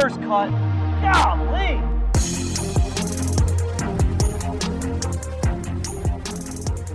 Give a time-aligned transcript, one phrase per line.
[0.00, 0.50] First cut.
[1.00, 1.74] Golly.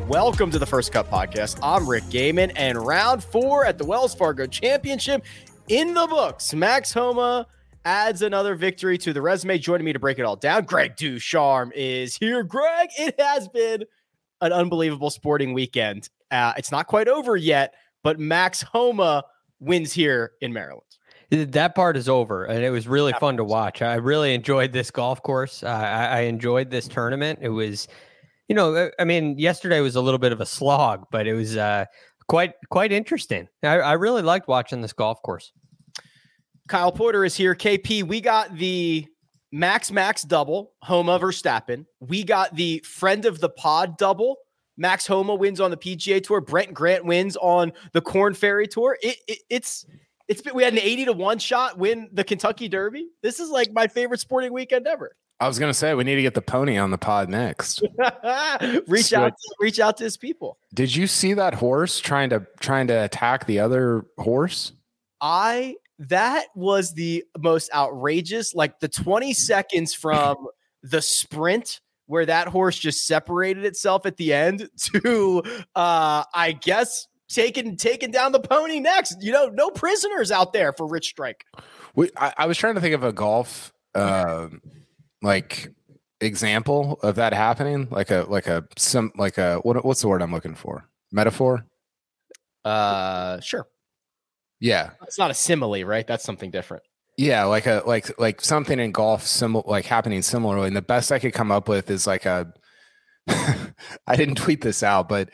[0.07, 1.59] Welcome to the First Cut Podcast.
[1.61, 5.25] I'm Rick Gehman, and round four at the Wells Fargo Championship
[5.67, 6.53] in the books.
[6.53, 7.45] Max Homa
[7.83, 9.57] adds another victory to the resume.
[9.57, 12.41] Joining me to break it all down, Greg DuCharme is here.
[12.41, 13.83] Greg, it has been
[14.39, 16.07] an unbelievable sporting weekend.
[16.31, 19.25] Uh, it's not quite over yet, but Max Homa
[19.59, 20.83] wins here in Maryland.
[21.33, 23.81] That part is over, and it was really that fun to watch.
[23.81, 25.63] I really enjoyed this golf course.
[25.63, 27.39] Uh, I, I enjoyed this tournament.
[27.41, 27.87] It was
[28.49, 31.33] you know, uh, I mean, yesterday was a little bit of a slog, but it
[31.33, 31.85] was uh,
[32.27, 33.47] quite quite interesting.
[33.63, 35.51] I, I really liked watching this golf course.
[36.67, 37.55] Kyle Porter is here.
[37.55, 39.05] KP, we got the
[39.51, 41.85] Max Max double, Homa Verstappen.
[41.99, 44.37] We got the friend of the pod double.
[44.77, 46.41] Max Homa wins on the PGA Tour.
[46.41, 48.97] Brent Grant wins on the Korn Ferry Tour.
[49.01, 49.85] It, it, it's
[50.33, 53.07] it's been, we had an 80 to 1 shot win the Kentucky Derby.
[53.21, 55.15] This is like my favorite sporting weekend ever.
[55.39, 57.81] I was gonna say we need to get the pony on the pod next.
[58.87, 60.57] reach so, out, to, reach out to his people.
[60.73, 64.71] Did you see that horse trying to trying to attack the other horse?
[65.21, 68.55] I that was the most outrageous.
[68.55, 70.47] Like the twenty seconds from
[70.81, 75.41] the sprint where that horse just separated itself at the end to,
[75.73, 79.21] uh, I guess taking taking down the pony next.
[79.21, 81.45] You know, no prisoners out there for Rich Strike.
[81.95, 83.71] We, I, I was trying to think of a golf.
[83.95, 84.47] Uh,
[85.21, 85.69] like
[86.23, 87.87] example of that happening?
[87.91, 90.87] Like a like a some like a what what's the word I'm looking for?
[91.11, 91.65] Metaphor?
[92.65, 93.67] Uh sure.
[94.59, 94.91] Yeah.
[95.03, 96.07] It's not a simile, right?
[96.07, 96.83] That's something different.
[97.17, 100.67] Yeah, like a like like something in golf similar like happening similarly.
[100.67, 102.51] And the best I could come up with is like a
[103.27, 105.29] I didn't tweet this out, but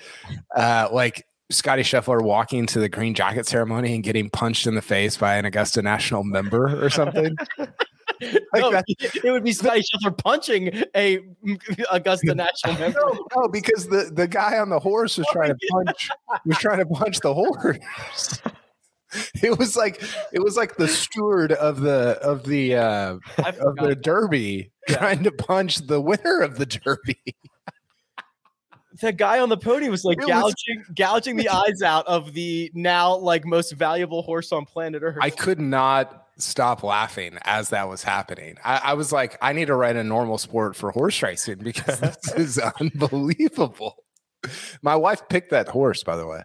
[0.56, 4.82] uh like Scotty Scheffler walking to the green jacket ceremony and getting punched in the
[4.82, 7.36] face by an Augusta National member or something.
[7.58, 7.74] like
[8.54, 8.82] no,
[9.24, 11.20] it would be Scotty Scheffler punching a
[11.92, 13.00] Augusta National member.
[13.00, 16.10] No, no, because the, the guy on the horse was trying to punch
[16.46, 18.42] was trying to punch the horse.
[19.42, 23.98] It was like it was like the steward of the of the uh, of the
[24.00, 24.98] Derby yeah.
[24.98, 27.18] trying to punch the winner of the Derby
[29.02, 32.34] that guy on the pony was like it gouging was, gouging the eyes out of
[32.34, 35.18] the now like most valuable horse on planet Earth.
[35.22, 38.58] I could not stop laughing as that was happening.
[38.64, 42.00] I, I was like, I need to write a normal sport for horse racing because
[42.00, 44.04] this is unbelievable.
[44.82, 46.44] My wife picked that horse, by the way.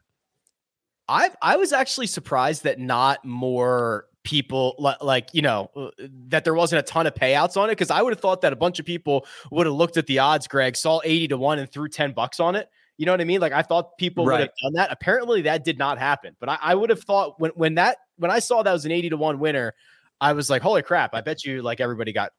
[1.08, 5.90] I I was actually surprised that not more people like you know uh,
[6.28, 8.52] that there wasn't a ton of payouts on it because I would have thought that
[8.52, 11.58] a bunch of people would have looked at the odds, Greg, saw 80 to 1
[11.58, 12.68] and threw 10 bucks on it.
[12.96, 13.40] You know what I mean?
[13.40, 14.34] Like I thought people right.
[14.34, 14.90] would have done that.
[14.90, 16.36] Apparently that did not happen.
[16.40, 18.92] But I, I would have thought when when that when I saw that was an
[18.92, 19.74] 80 to 1 winner,
[20.20, 22.32] I was like, holy crap, I bet you like everybody got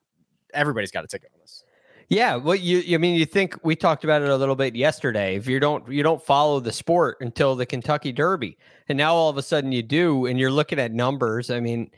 [0.54, 1.65] everybody's got a ticket on this.
[2.10, 5.36] Yeah, well, you I mean, you think we talked about it a little bit yesterday.
[5.36, 8.58] If you don't you don't follow the sport until the Kentucky Derby,
[8.88, 11.50] and now all of a sudden you do, and you're looking at numbers.
[11.50, 11.90] I mean,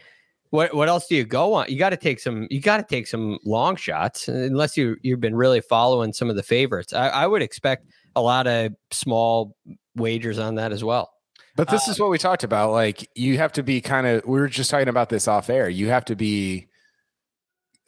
[0.49, 1.67] what what else do you go on?
[1.69, 2.47] You got to take some.
[2.49, 6.37] You got to take some long shots, unless you you've been really following some of
[6.37, 6.93] the favorites.
[6.93, 9.55] I, I would expect a lot of small
[9.95, 11.11] wagers on that as well.
[11.57, 12.71] But this uh, is what we talked about.
[12.71, 14.23] Like you have to be kind of.
[14.25, 15.67] We were just talking about this off air.
[15.67, 16.67] You have to be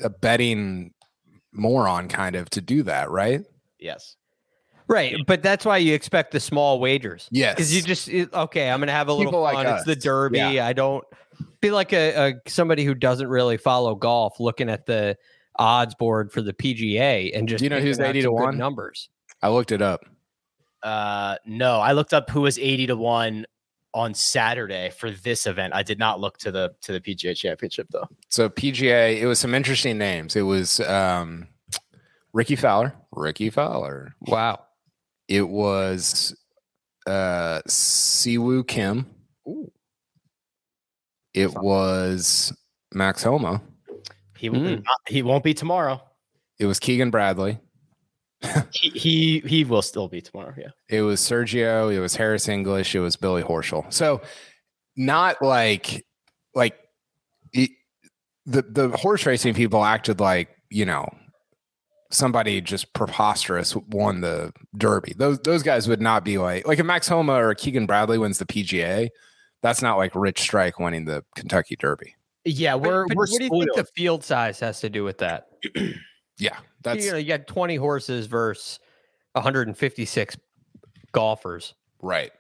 [0.02, 0.94] a betting
[1.52, 3.44] moron kind of to do that, right?
[3.80, 4.16] Yes.
[4.88, 7.30] Right, but that's why you expect the small wagers.
[7.32, 8.72] Yes, because you just okay.
[8.72, 9.54] I'm going to have a little People fun.
[9.54, 10.40] Like it's the Derby.
[10.40, 10.66] Yeah.
[10.66, 11.06] I don't
[11.62, 15.16] be like a, a, somebody who doesn't really follow golf, looking at the
[15.58, 19.10] odds board for the PGA and just do you know who's eighty to one numbers.
[19.44, 20.06] I looked it up.
[20.82, 23.46] Uh, no, I looked up who was eighty to one
[23.94, 25.74] on Saturday for this event.
[25.74, 28.08] I did not look to the to the PGA Championship though.
[28.30, 30.36] So PGA, it was some interesting names.
[30.36, 31.48] It was um,
[32.34, 32.94] Rickie Fowler.
[33.12, 34.14] Rickie Fowler.
[34.22, 34.66] Wow.
[35.28, 36.36] It was
[37.08, 39.06] uh, Si Woo Kim.
[39.48, 39.72] Ooh.
[41.34, 42.54] It was
[42.94, 43.62] Max Homa.
[44.38, 44.84] He mm.
[45.08, 46.02] he won't be tomorrow.
[46.58, 47.60] It was Keegan Bradley.
[48.72, 50.54] he, he he will still be tomorrow.
[50.58, 50.70] Yeah.
[50.88, 51.94] It was Sergio.
[51.94, 52.96] It was Harris English.
[52.96, 53.92] It was Billy Horschel.
[53.92, 54.22] So
[54.96, 56.06] not like
[56.56, 56.78] like
[57.54, 57.72] it,
[58.46, 61.08] the the horse racing people acted like you know
[62.12, 65.14] somebody just preposterous won the Derby.
[65.18, 68.40] Those those guys would not be like like if Max Homa or Keegan Bradley wins
[68.40, 69.10] the PGA.
[69.62, 72.16] That's not like Rich Strike winning the Kentucky Derby.
[72.46, 75.04] Yeah, we're But- but we're what do you think the field size has to do
[75.04, 75.48] with that?
[76.40, 78.80] Yeah, that's you know, you got 20 horses versus
[79.34, 80.38] 156
[81.12, 81.74] golfers.
[82.02, 82.32] right.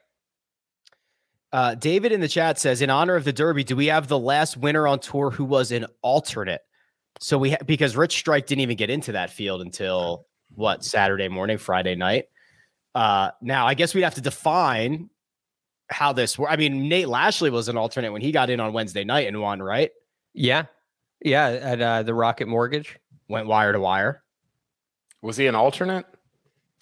[1.51, 4.19] Uh, David in the chat says, in honor of the Derby, do we have the
[4.19, 6.61] last winner on tour who was an alternate?
[7.19, 11.27] So we ha- because Rich Strike didn't even get into that field until what Saturday
[11.27, 12.25] morning, Friday night.
[12.93, 15.09] Uh, now I guess we'd have to define
[15.89, 16.37] how this.
[16.37, 19.27] wor- I mean, Nate Lashley was an alternate when he got in on Wednesday night
[19.27, 19.59] and won.
[19.59, 19.89] Right,
[20.35, 20.65] Yeah.
[21.25, 21.47] Yeah.
[21.47, 22.95] At uh, the Rocket Mortgage.
[23.29, 24.23] Went wire to wire.
[25.21, 26.05] Was he an alternate?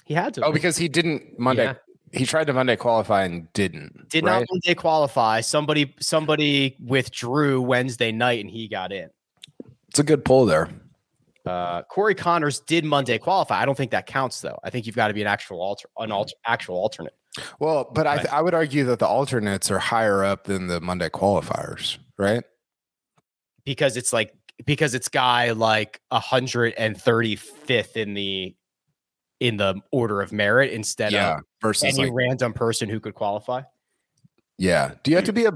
[0.06, 0.46] He had to.
[0.46, 1.66] Oh, because he didn't Monday.
[1.66, 1.74] Yeah.
[2.14, 4.08] He tried to Monday qualify and didn't.
[4.10, 4.40] did right?
[4.40, 5.42] not Monday qualify.
[5.42, 9.10] Somebody somebody withdrew Wednesday night and he got in.
[9.90, 10.70] It's a good pull there.
[11.46, 13.62] Uh, Corey Conners did Monday qualify.
[13.62, 14.58] I don't think that counts though.
[14.64, 17.14] I think you've got to be an actual alter, an alter, actual alternate.
[17.60, 18.34] Well, but I, Right.
[18.34, 22.44] I would argue that the alternates are higher up than the Monday qualifiers, right?
[23.68, 24.34] because it's like
[24.66, 28.56] because it's guy like 135th in the
[29.40, 31.36] in the order of merit instead yeah.
[31.36, 33.62] of Versus any like, random person who could qualify.
[34.58, 34.94] yeah.
[35.04, 35.52] Do you have to be a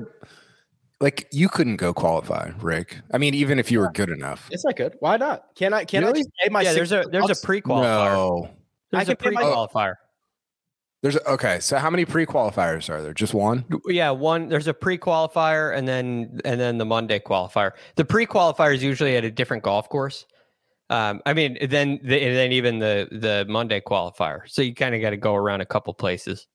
[1.00, 3.00] like you couldn't go qualify, Rick?
[3.12, 4.48] I mean, even if you were good enough.
[4.52, 4.96] It's not good.
[5.00, 5.46] Why not?
[5.56, 5.84] Can I?
[5.84, 6.62] Can I just pay my?
[6.62, 6.74] yeah.
[6.74, 8.14] There's a there's a pre qualifier.
[8.14, 8.50] No.
[8.92, 9.96] There's I a can pay pre my- qualifier.
[9.98, 10.06] Oh.
[11.02, 11.60] There's okay.
[11.60, 13.14] So how many pre-qualifiers are there?
[13.14, 13.66] Just one?
[13.88, 17.72] Yeah, one there's a pre-qualifier and then and then the Monday qualifier.
[17.96, 20.28] The pre-qualifier is usually at a different golf course.
[20.92, 24.42] Um, I mean, then the, and then even the the Monday qualifier.
[24.46, 26.48] So you kind of got to go around a couple places.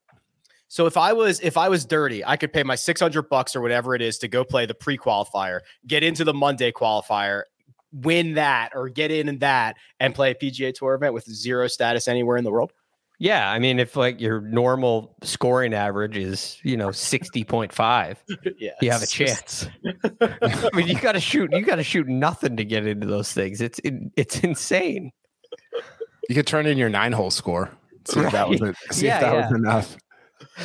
[0.69, 3.61] So if I was if I was dirty, I could pay my 600 bucks or
[3.61, 7.43] whatever it is to go play the pre-qualifier, get into the Monday qualifier,
[7.93, 11.67] win that or get in in that and play a PGA Tour event with zero
[11.67, 12.73] status anywhere in the world.
[13.19, 18.23] Yeah, I mean, if like your normal scoring average is you know sixty point five,
[18.59, 18.73] yeah.
[18.83, 19.67] you have a chance.
[20.21, 21.51] I mean, you got to shoot.
[21.53, 23.61] You got to shoot nothing to get into those things.
[23.61, 25.13] It's it, it's insane.
[26.29, 27.71] You could turn in your nine-hole score.
[28.07, 28.77] See if that was it.
[28.91, 29.49] See Yeah, if that yeah.
[29.49, 29.97] was enough.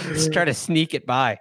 [0.09, 1.39] Just try to sneak it by.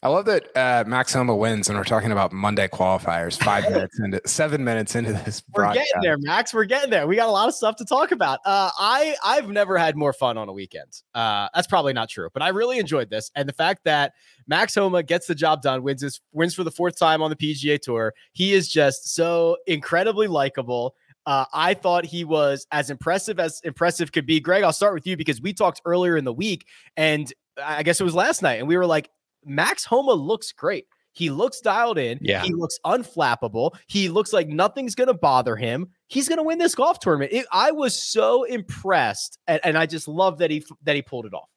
[0.00, 3.36] I love that uh, Max Homa wins, and we're talking about Monday qualifiers.
[3.42, 5.42] Five minutes into, seven minutes into this.
[5.52, 6.54] We're getting there, Max.
[6.54, 7.06] We're getting there.
[7.08, 8.38] We got a lot of stuff to talk about.
[8.44, 11.02] Uh, I I've never had more fun on a weekend.
[11.14, 14.12] Uh, that's probably not true, but I really enjoyed this, and the fact that
[14.46, 17.36] Max Homa gets the job done, wins his wins for the fourth time on the
[17.36, 18.14] PGA Tour.
[18.32, 20.94] He is just so incredibly likable.
[21.26, 24.38] Uh, I thought he was as impressive as impressive could be.
[24.38, 26.66] Greg, I'll start with you because we talked earlier in the week,
[26.96, 27.30] and
[27.62, 29.10] I guess it was last night, and we were like,
[29.48, 30.86] Max Homa looks great.
[31.12, 32.18] He looks dialed in.
[32.22, 32.42] Yeah.
[32.44, 33.72] He looks unflappable.
[33.88, 35.88] He looks like nothing's going to bother him.
[36.06, 37.32] He's going to win this golf tournament.
[37.32, 41.26] It- I was so impressed, and, and I just love that he that he pulled
[41.26, 41.48] it off.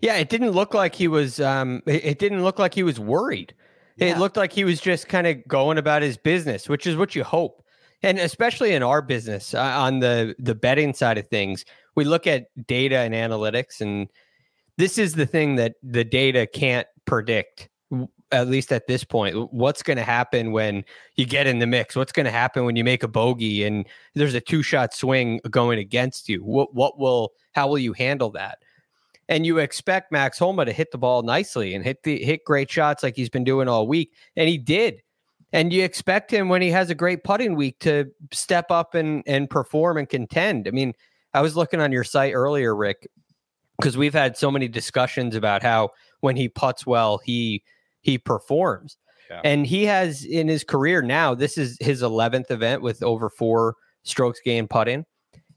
[0.00, 1.40] Yeah, it didn't look like he was.
[1.40, 3.54] Um, it, it didn't look like he was worried.
[3.98, 7.14] It looked like he was just kind of going about his business, which is what
[7.14, 7.64] you hope.
[8.02, 11.64] And especially in our business, uh, on the the betting side of things,
[11.94, 14.08] we look at data and analytics, and
[14.78, 17.68] this is the thing that the data can't predict.
[18.32, 21.94] At least at this point, what's going to happen when you get in the mix?
[21.94, 25.40] What's going to happen when you make a bogey and there's a two shot swing
[25.48, 26.42] going against you?
[26.42, 28.58] What what will how will you handle that?
[29.28, 32.70] and you expect Max Homa to hit the ball nicely and hit the hit great
[32.70, 35.02] shots like he's been doing all week, and he did.
[35.52, 39.22] And you expect him when he has a great putting week to step up and
[39.26, 40.68] and perform and contend.
[40.68, 40.92] I mean,
[41.34, 43.08] I was looking on your site earlier, Rick,
[43.78, 45.90] because we've had so many discussions about how
[46.20, 47.62] when he puts well, he
[48.00, 48.96] he performs.
[49.30, 49.40] Yeah.
[49.42, 53.74] And he has in his career now, this is his 11th event with over four
[54.04, 55.04] strokes gained putting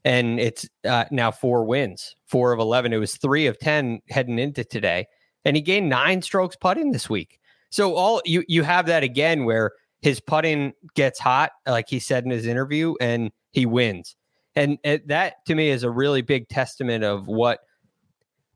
[0.04, 2.92] and it's uh, now four wins, four of 11.
[2.92, 5.06] It was three of 10 heading into today.
[5.44, 7.38] And he gained nine strokes putting this week.
[7.70, 12.24] So all you, you have that again where his putting gets hot, like he said
[12.24, 14.16] in his interview, and he wins.
[14.56, 17.60] And it, that to me is a really big testament of what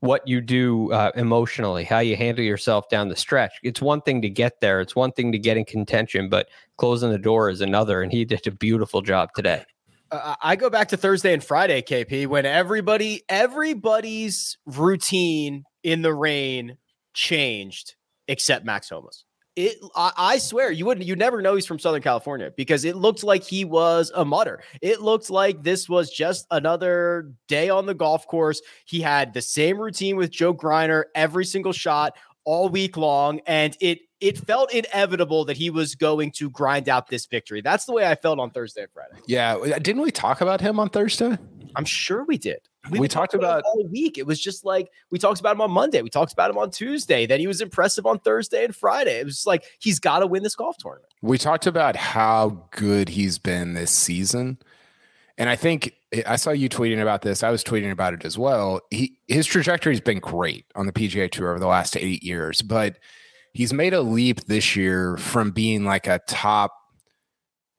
[0.05, 3.53] what you do uh, emotionally, how you handle yourself down the stretch.
[3.63, 6.47] It's one thing to get there, it's one thing to get in contention, but
[6.77, 8.01] closing the door is another.
[8.01, 9.65] And he did a beautiful job today.
[10.11, 16.77] I go back to Thursday and Friday, KP, when everybody everybody's routine in the rain
[17.13, 17.95] changed
[18.27, 19.25] except Max Homa's.
[19.55, 22.95] It I, I, swear you wouldn't you never know he's from Southern California because it
[22.95, 24.61] looked like he was a mudder.
[24.81, 28.61] It looked like this was just another day on the golf course.
[28.85, 33.77] He had the same routine with Joe Greiner every single shot all week long, and
[33.79, 37.61] it it felt inevitable that he was going to grind out this victory.
[37.61, 39.21] That's the way I felt on Thursday and Friday.
[39.27, 41.37] Yeah, didn't we talk about him on Thursday?
[41.75, 42.59] I'm sure we did.
[42.89, 44.17] We, we talked about, about all week.
[44.17, 46.01] It was just like we talked about him on Monday.
[46.01, 47.25] We talked about him on Tuesday.
[47.25, 49.19] Then he was impressive on Thursday and Friday.
[49.19, 51.11] It was just like he's got to win this golf tournament.
[51.21, 54.59] We talked about how good he's been this season.
[55.37, 57.43] And I think eh, I saw you tweeting about this.
[57.43, 58.81] I was tweeting about it as well.
[58.91, 62.99] He his trajectory's been great on the PGA Tour over the last 8 years, but
[63.53, 66.73] he's made a leap this year from being like a top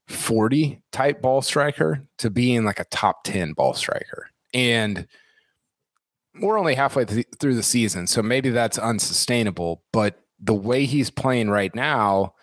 [0.09, 4.31] 40 type ball striker to being like a top 10 ball striker.
[4.57, 5.07] And
[6.41, 9.83] we're only halfway th- through the season, so maybe that's unsustainable.
[9.93, 12.35] But the way he's playing right now,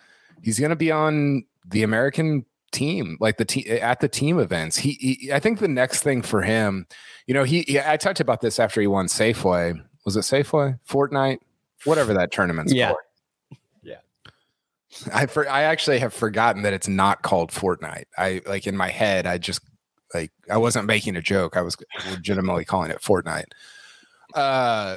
[0.42, 4.76] he's going to be on the American team, like the team at the team events.
[4.76, 6.86] He, he, I think the next thing for him,
[7.26, 9.80] you know, he, he, I talked about this after he won Safeway.
[10.04, 11.38] Was it Safeway, Fortnite,
[11.84, 12.96] whatever that tournament's called.
[13.82, 13.96] yeah.
[15.02, 15.12] For.
[15.12, 18.04] I for, I actually have forgotten that it's not called Fortnite.
[18.16, 19.60] I like in my head, I just
[20.14, 21.56] like I wasn't making a joke.
[21.56, 21.76] I was
[22.10, 23.46] legitimately calling it Fortnite.
[24.34, 24.96] Uh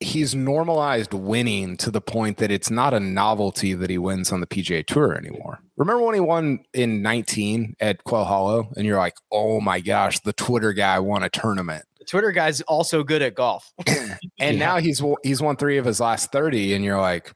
[0.00, 4.40] he's normalized winning to the point that it's not a novelty that he wins on
[4.40, 5.60] the PGA Tour anymore.
[5.76, 10.18] Remember when he won in 19 at Quail Hollow and you're like, "Oh my gosh,
[10.20, 13.70] the Twitter guy won a tournament." The Twitter guy's also good at golf.
[13.86, 14.50] and yeah.
[14.52, 17.32] now he's he's won 3 of his last 30 and you're like,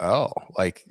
[0.00, 0.84] oh, like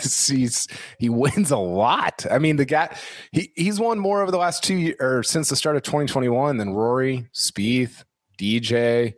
[0.00, 0.68] he's
[0.98, 2.26] he wins a lot.
[2.30, 2.96] I mean, the guy
[3.32, 6.74] he he's won more over the last two or since the start of 2021 than
[6.74, 8.04] Rory, Spieth,
[8.38, 9.14] DJ,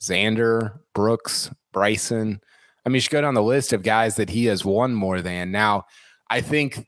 [0.00, 2.40] Xander, Brooks, Bryson.
[2.84, 5.22] I mean, you should go down the list of guys that he has won more
[5.22, 5.52] than.
[5.52, 5.84] Now,
[6.28, 6.86] I think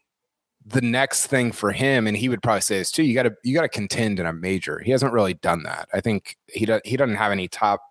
[0.66, 3.34] the next thing for him, and he would probably say this too, you got to
[3.44, 4.80] you got to contend in a major.
[4.80, 5.88] He hasn't really done that.
[5.92, 7.82] I think he do, he doesn't have any top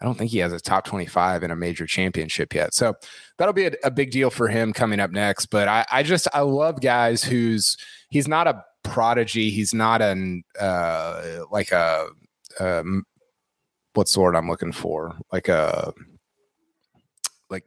[0.00, 2.74] I don't think he has a top 25 in a major championship yet.
[2.74, 2.94] So
[3.38, 5.46] that'll be a, a big deal for him coming up next.
[5.46, 7.78] But I, I, just, I love guys who's,
[8.10, 9.50] he's not a prodigy.
[9.50, 12.08] He's not an, uh, like a,
[12.60, 13.04] um,
[13.94, 15.16] what's the word I'm looking for?
[15.32, 15.94] Like a,
[17.48, 17.64] like,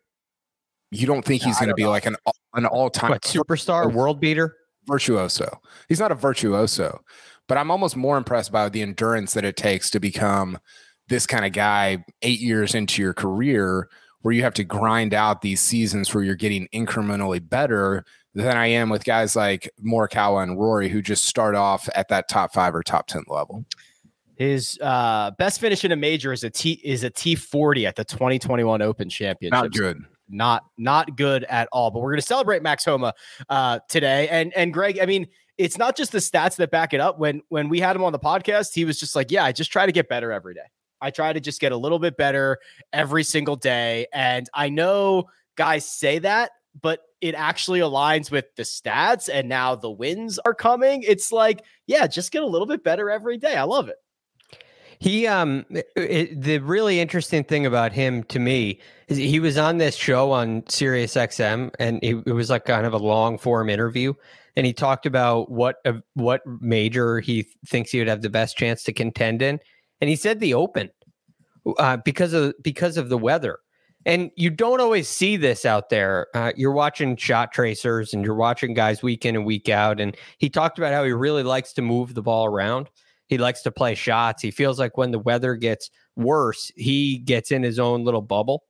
[0.91, 1.89] you don't think he's going to be know.
[1.89, 2.15] like an,
[2.53, 4.55] an all time superstar, world beater?
[4.85, 5.61] Virtuoso.
[5.87, 7.01] He's not a virtuoso,
[7.47, 10.59] but I'm almost more impressed by the endurance that it takes to become
[11.09, 13.89] this kind of guy eight years into your career
[14.21, 18.67] where you have to grind out these seasons where you're getting incrementally better than I
[18.67, 22.75] am with guys like Morikawa and Rory who just start off at that top five
[22.75, 23.65] or top 10 level.
[24.35, 27.97] His uh, best finish in a major is a T is a T forty at
[27.97, 29.51] the 2021 Open Championship.
[29.51, 30.05] Not good.
[30.29, 31.91] Not not good at all.
[31.91, 33.13] But we're going to celebrate Max Homa
[33.49, 34.29] uh, today.
[34.29, 37.19] And and Greg, I mean, it's not just the stats that back it up.
[37.19, 39.73] When when we had him on the podcast, he was just like, "Yeah, I just
[39.73, 40.61] try to get better every day."
[41.01, 42.59] I try to just get a little bit better
[42.93, 44.07] every single day.
[44.13, 45.25] And I know
[45.55, 49.29] guys say that, but it actually aligns with the stats.
[49.31, 51.03] And now the wins are coming.
[51.03, 53.55] It's like, yeah, just get a little bit better every day.
[53.55, 53.97] I love it.
[54.99, 55.65] He, um,
[55.95, 60.31] it, the really interesting thing about him to me is he was on this show
[60.31, 64.13] on Sirius XM and it, it was like kind of a long form interview.
[64.57, 68.57] And he talked about what, uh, what major he thinks he would have the best
[68.57, 69.61] chance to contend in
[70.01, 70.89] and he said the Open
[71.77, 73.59] uh, because of because of the weather.
[74.05, 76.27] And you don't always see this out there.
[76.33, 79.99] Uh, you're watching shot tracers and you're watching guys week in and week out.
[79.99, 82.89] And he talked about how he really likes to move the ball around.
[83.27, 84.41] He likes to play shots.
[84.41, 88.63] He feels like when the weather gets worse, he gets in his own little bubble.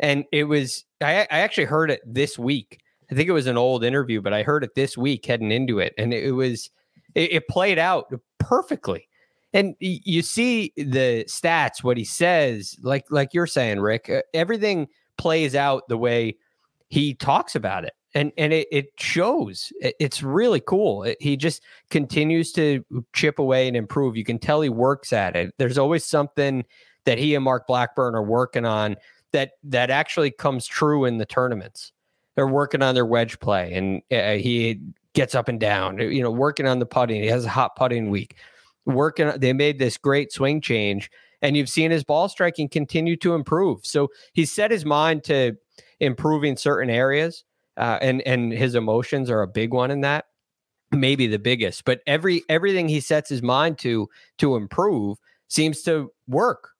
[0.00, 2.80] And it was, I, I actually heard it this week.
[3.10, 5.80] I think it was an old interview, but I heard it this week heading into
[5.80, 5.92] it.
[5.98, 6.70] And it, was,
[7.14, 9.06] it, it played out perfectly.
[9.54, 14.88] And you see the stats, what he says, like like you're saying, Rick, uh, everything
[15.18, 16.36] plays out the way
[16.88, 17.92] he talks about it.
[18.14, 19.72] And and it, it shows.
[19.80, 21.02] It's really cool.
[21.02, 24.16] It, he just continues to chip away and improve.
[24.16, 25.54] You can tell he works at it.
[25.58, 26.64] There's always something
[27.04, 28.96] that he and Mark Blackburn are working on
[29.32, 31.92] that that actually comes true in the tournaments.
[32.36, 34.80] They're working on their wedge play, and uh, he
[35.12, 35.98] gets up and down.
[35.98, 37.22] You know, working on the putting.
[37.22, 38.36] He has a hot putting week
[38.86, 39.32] working.
[39.36, 41.10] They made this great swing change,
[41.40, 43.84] and you've seen his ball striking continue to improve.
[43.84, 45.54] So he's set his mind to
[46.00, 47.44] improving certain areas,
[47.76, 50.26] uh, and and his emotions are a big one in that,
[50.90, 51.84] maybe the biggest.
[51.84, 54.08] But every everything he sets his mind to
[54.38, 56.70] to improve seems to work.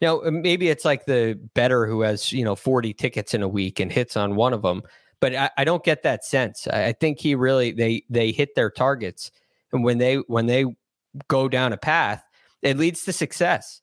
[0.00, 3.78] Now, maybe it's like the better who has, you know, 40 tickets in a week
[3.78, 4.82] and hits on one of them,
[5.20, 6.66] but I, I don't get that sense.
[6.66, 9.30] I, I think he really they they hit their targets.
[9.72, 10.66] And when they when they
[11.28, 12.22] go down a path,
[12.62, 13.80] it leads to success.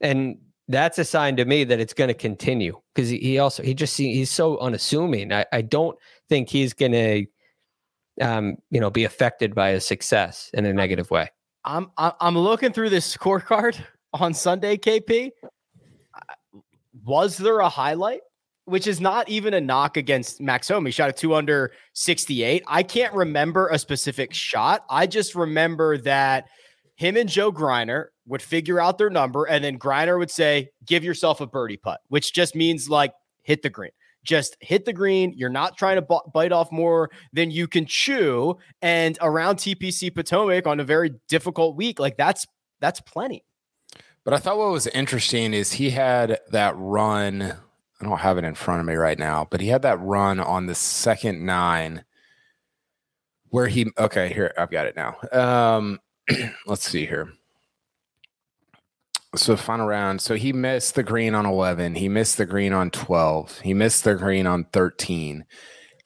[0.00, 3.74] And that's a sign to me that it's going to continue because he also he
[3.74, 5.32] just he's so unassuming.
[5.32, 5.96] I, I don't
[6.28, 7.26] think he's going to
[8.20, 11.30] um, you know be affected by his success in a negative way.
[11.64, 13.78] I'm I'm looking through this scorecard
[14.12, 15.30] on Sunday, KP.
[17.04, 18.20] Was there a highlight?
[18.64, 20.88] Which is not even a knock against Max Homa.
[20.88, 22.64] He shot a two under 68.
[22.66, 24.84] I can't remember a specific shot.
[24.90, 26.46] I just remember that
[26.96, 31.04] him and Joe Greiner would figure out their number, and then Greiner would say, Give
[31.04, 33.12] yourself a birdie putt, which just means like
[33.42, 33.90] hit the green.
[34.24, 35.32] Just hit the green.
[35.36, 38.58] You're not trying to b- bite off more than you can chew.
[38.82, 42.46] And around TPC Potomac on a very difficult week, like that's
[42.80, 43.44] that's plenty.
[44.24, 47.42] But I thought what was interesting is he had that run.
[48.00, 50.40] I don't have it in front of me right now, but he had that run
[50.40, 52.04] on the second nine
[53.50, 55.16] where he okay, here I've got it now.
[55.30, 56.00] Um
[56.66, 57.32] let's see here.
[59.34, 60.20] So final round.
[60.20, 61.96] So he missed the green on 11.
[61.96, 63.60] He missed the green on 12.
[63.60, 65.44] He missed the green on 13.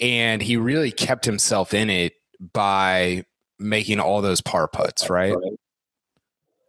[0.00, 2.14] And he really kept himself in it
[2.52, 3.24] by
[3.58, 5.36] making all those par putts, right?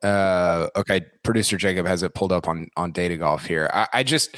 [0.03, 1.01] Uh, okay.
[1.23, 3.69] Producer Jacob has it pulled up on on Data Golf here.
[3.73, 4.35] I, I just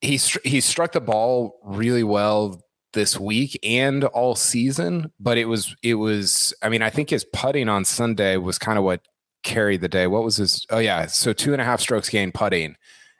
[0.00, 2.60] he he struck the ball really well
[2.92, 6.54] this week and all season, but it was it was.
[6.62, 9.00] I mean, I think his putting on Sunday was kind of what
[9.42, 10.06] carried the day.
[10.06, 10.66] What was his?
[10.70, 12.76] Oh yeah, so two and a half strokes gain putting,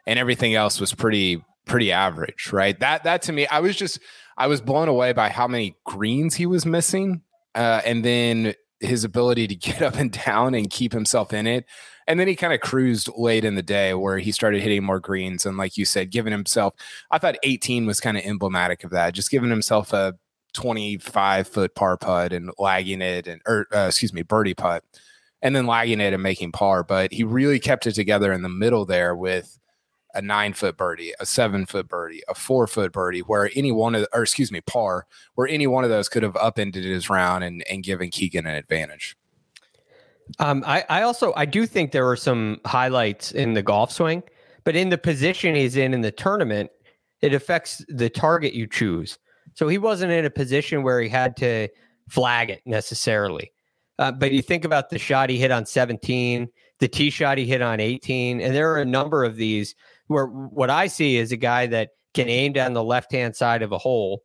[0.07, 2.79] and everything else was pretty pretty average, right?
[2.81, 4.01] That that to me, I was just
[4.37, 7.23] I was blown away by how many greens he was missing,
[7.55, 11.65] uh, and then his ability to get up and down and keep himself in it.
[12.09, 14.99] And then he kind of cruised late in the day where he started hitting more
[14.99, 15.45] greens.
[15.47, 16.75] And like you said, giving himself,
[17.11, 20.15] I thought 18 was kind of emblematic of that, just giving himself a
[20.55, 24.83] 25 foot par putt and lagging it and, or uh, excuse me, birdie putt
[25.43, 26.83] and then lagging it and making par.
[26.83, 29.59] But he really kept it together in the middle there with
[30.15, 33.95] a nine foot birdie, a seven foot birdie, a four foot birdie, where any one
[33.95, 37.45] of, or excuse me, par, where any one of those could have upended his round
[37.45, 39.17] and, and given Keegan an advantage.
[40.39, 44.23] Um, I, I also I do think there were some highlights in the golf swing,
[44.65, 46.71] but in the position he's in in the tournament,
[47.23, 49.19] it affects the target you choose.
[49.55, 51.69] So he wasn't in a position where he had to
[52.09, 53.53] flag it necessarily.
[53.99, 57.47] Uh, but you think about the shot he hit on 17, the tee shot he
[57.47, 59.75] hit on 18, and there are a number of these
[60.07, 63.63] where what I see is a guy that can aim down the left hand side
[63.63, 64.23] of a hole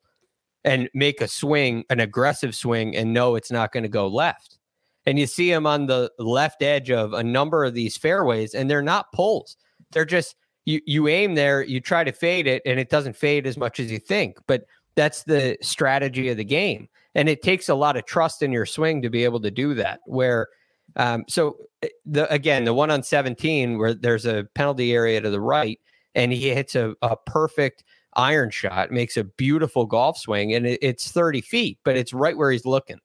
[0.64, 4.60] and make a swing, an aggressive swing, and know it's not going to go left.
[5.06, 8.70] And you see him on the left edge of a number of these fairways, and
[8.70, 9.58] they're not pulls.
[9.92, 10.36] They're just
[10.66, 13.80] you you aim there, you try to fade it, and it doesn't fade as much
[13.80, 14.40] as you think.
[14.48, 18.52] But that's the strategy of the game and it takes a lot of trust in
[18.52, 20.48] your swing to be able to do that where
[20.96, 25.30] um, so eh, the again the one on 17 where there's a penalty area to
[25.30, 25.80] the right
[26.16, 27.84] and he hits a, a perfect
[28.16, 32.38] iron shot makes a beautiful golf swing and it, it's 30 feet but it's right
[32.38, 33.00] where he's looking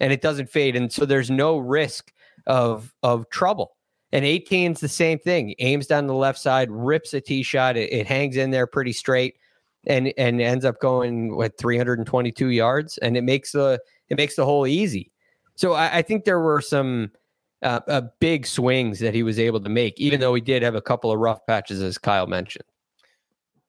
[0.00, 2.12] and it doesn't fade and so there's no risk
[2.46, 3.76] of of trouble
[4.12, 7.76] and 18 is the same thing aims down the left side rips a tee shot
[7.76, 9.36] it, it hangs in there pretty straight
[9.86, 14.44] and and ends up going with 322 yards, and it makes the it makes the
[14.44, 15.10] hole easy.
[15.54, 17.12] So I, I think there were some
[17.62, 20.74] uh, uh, big swings that he was able to make, even though he did have
[20.74, 22.66] a couple of rough patches, as Kyle mentioned.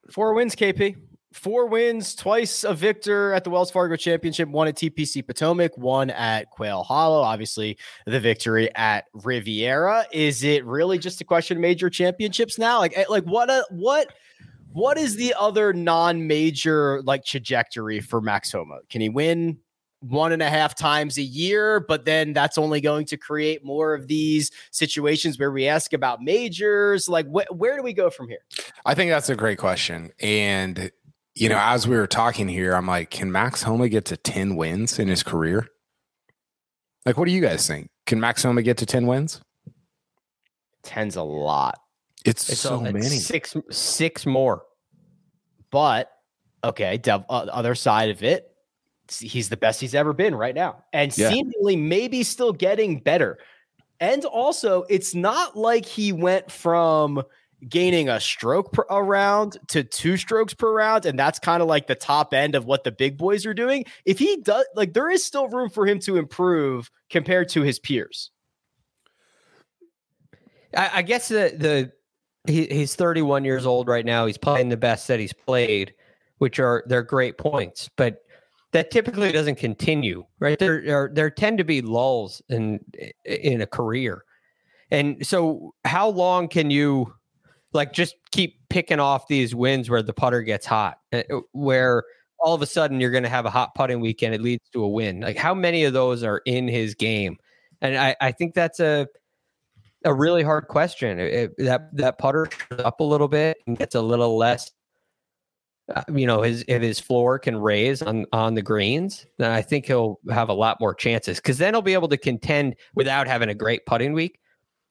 [0.09, 0.95] Four wins, KP.
[1.38, 6.10] Four wins, twice a victor at the Wells Fargo Championship, one at TPC Potomac, one
[6.10, 7.21] at Quail Hollow.
[7.21, 10.08] Obviously, the victory at Riviera.
[10.12, 12.80] Is it really just a question of major championships now?
[12.80, 13.52] Like, eh, like what?
[13.52, 14.13] A, what?
[14.73, 18.80] What is the other non-major like trajectory for Max Homa?
[18.89, 19.60] Can he win
[20.00, 23.93] one and a half times a year, but then that's only going to create more
[23.93, 27.10] of these situations where we ask about majors.
[27.10, 28.39] Like, wh- where do we go from here?
[28.86, 30.12] I think that's a great question.
[30.19, 30.91] And,
[31.39, 34.56] you know, as we were talking here, I'm like, can Max Homa get to 10
[34.56, 35.67] wins in his career?
[37.06, 37.89] Like, what do you guys think?
[38.08, 39.39] Can Max Homa get to 10 wins?
[40.84, 41.80] 10's a lot.
[42.26, 43.02] It's, it's so many.
[43.02, 44.63] Six, six more.
[45.69, 46.12] But
[46.63, 48.50] okay, dev, uh, other side of it,
[49.19, 51.30] he's the best he's ever been right now, and yeah.
[51.30, 53.38] seemingly maybe still getting better.
[54.00, 57.21] And also, it's not like he went from
[57.67, 61.88] gaining a stroke per round to two strokes per round and that's kind of like
[61.88, 65.10] the top end of what the big boys are doing if he does like there
[65.10, 68.30] is still room for him to improve compared to his peers
[70.76, 71.91] i, I guess the the
[72.48, 74.26] he, he's 31 years old right now.
[74.26, 75.93] He's playing the best that he's played,
[76.38, 78.24] which are they're great points, but
[78.72, 80.58] that typically doesn't continue, right?
[80.58, 82.80] There there, there tend to be lulls in
[83.26, 84.24] in a career.
[84.89, 87.13] And so how long can you
[87.77, 92.03] like just keep picking off these wins where the putter gets hot, eh, where
[92.39, 94.83] all of a sudden you're going to have a hot putting weekend, it leads to
[94.83, 95.21] a win.
[95.21, 97.37] Like how many of those are in his game?
[97.81, 99.07] And I, I think that's a
[100.03, 101.19] a really hard question.
[101.19, 104.71] It, that that putter up a little bit and gets a little less.
[105.93, 109.61] Uh, you know, his if his floor can raise on on the greens, then I
[109.61, 113.27] think he'll have a lot more chances because then he'll be able to contend without
[113.27, 114.39] having a great putting week.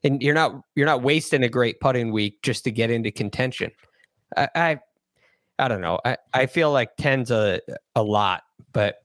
[0.07, 3.71] And you're not you're not wasting a great putting week just to get into contention.
[4.37, 4.81] I I,
[5.59, 5.99] I don't know.
[6.05, 7.61] I, I feel like ten's a
[7.95, 8.43] a lot,
[8.73, 8.97] but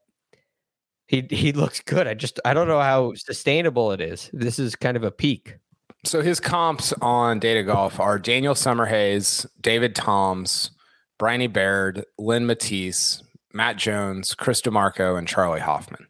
[1.08, 2.08] he he looks good.
[2.08, 4.30] I just I don't know how sustainable it is.
[4.32, 5.56] This is kind of a peak.
[6.04, 10.72] So his comps on Data Golf are Daniel Summerhays, David Toms,
[11.20, 13.22] Briny Baird, Len Mattiace,
[13.54, 16.08] Matt Jones, Chris DiMarco, and Charley Hoffman.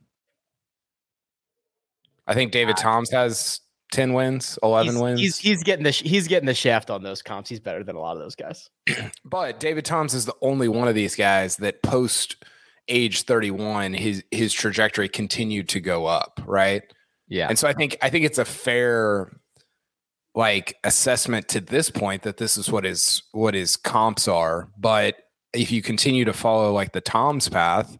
[2.28, 3.60] I think David Toms has
[3.92, 5.20] 10 wins, 11 he's, wins.
[5.20, 7.50] He's he's getting the he's getting the shaft on those comps.
[7.50, 8.70] He's better than a lot of those guys.
[9.26, 12.38] but David Toms is the only one of these guys that post
[12.88, 16.84] age 31 his his trajectory continued to go up, right?
[17.28, 17.48] Yeah.
[17.48, 19.32] And so I think I think it's a fair
[20.34, 24.70] like assessment to this point that this is what his what his comps are.
[24.78, 25.16] But
[25.54, 27.98] if you continue to follow like the Toms path,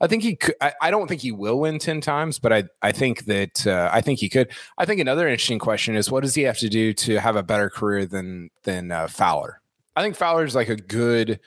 [0.00, 0.54] I think he could.
[0.60, 3.90] I, I don't think he will win ten times, but I I think that uh,
[3.92, 4.50] I think he could.
[4.76, 7.42] I think another interesting question is what does he have to do to have a
[7.42, 9.60] better career than than uh, Fowler?
[9.94, 11.40] I think Fowler is like a good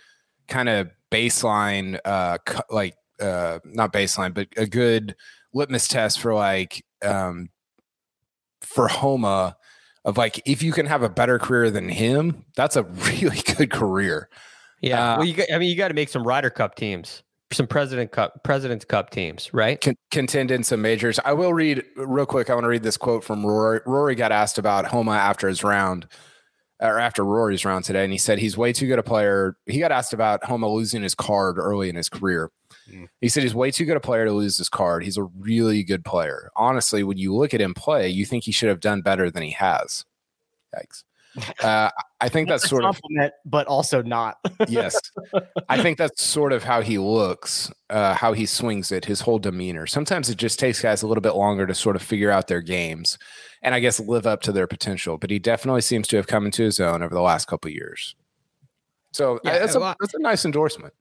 [0.47, 2.39] kind of baseline, uh,
[2.71, 5.15] like uh, not baseline, but a good
[5.53, 7.49] litmus test for like um,
[8.61, 9.55] for Homa
[10.05, 13.71] of like if you can have a better career than him, that's a really good
[13.71, 14.29] career.
[14.81, 15.13] Yeah.
[15.13, 17.67] Uh, well, you got, I mean, you got to make some Ryder Cup teams, some
[17.67, 19.81] President Cup, President's Cup teams, right?
[19.81, 21.19] Con- contend in some majors.
[21.25, 22.49] I will read real quick.
[22.49, 23.81] I want to read this quote from Rory.
[23.85, 26.07] Rory got asked about Homa after his round
[26.79, 29.57] or after Rory's round today, and he said he's way too good a player.
[29.65, 32.51] He got asked about Homa losing his card early in his career.
[32.89, 33.07] Mm.
[33.19, 35.03] He said he's way too good a player to lose his card.
[35.03, 36.51] He's a really good player.
[36.55, 39.43] Honestly, when you look at him play, you think he should have done better than
[39.43, 40.05] he has.
[40.75, 41.03] Yikes.
[41.63, 41.89] Uh,
[42.21, 42.99] I think that's, that's sort of,
[43.45, 44.37] but also not.
[44.67, 44.97] yes,
[45.67, 49.39] I think that's sort of how he looks, uh, how he swings it, his whole
[49.39, 49.85] demeanor.
[49.85, 52.61] Sometimes it just takes guys a little bit longer to sort of figure out their
[52.61, 53.17] games,
[53.61, 55.17] and I guess live up to their potential.
[55.17, 58.15] But he definitely seems to have come into his own over the last couple years.
[59.11, 60.93] So yeah, that's, a, that's a nice endorsement.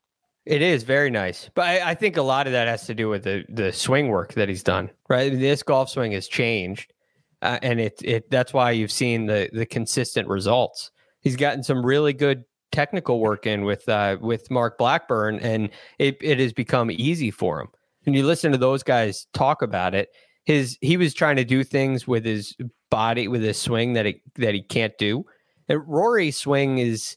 [0.45, 3.11] It is very nice, but I, I, think a lot of that has to do
[3.11, 4.91] with the the swing work that he's done.
[5.09, 6.95] Right, this golf swing has changed,
[7.43, 10.91] uh, and it it that's why you've seen the the consistent results.
[11.21, 16.19] He's gotten some really good technical work in with uh, with Mark Blackburn, and it
[16.21, 17.69] it has become easy for him.
[18.07, 20.09] And you listen to those guys talk about it.
[20.45, 22.57] His he was trying to do things with his
[22.91, 25.25] body with his swing that it that he can't do.
[25.69, 27.17] And Rory's swing is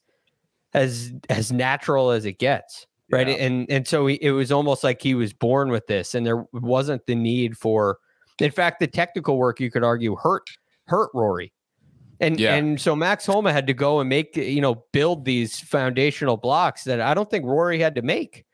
[0.73, 3.35] as as natural as it gets right yeah.
[3.35, 6.45] and and so he, it was almost like he was born with this and there
[6.53, 7.97] wasn't the need for
[8.41, 10.47] in fact the technical work you could argue hurt
[10.87, 11.51] hurt rory
[12.19, 12.55] and yeah.
[12.55, 16.83] and so max homa had to go and make you know build these foundational blocks
[16.83, 18.45] that i don't think rory had to make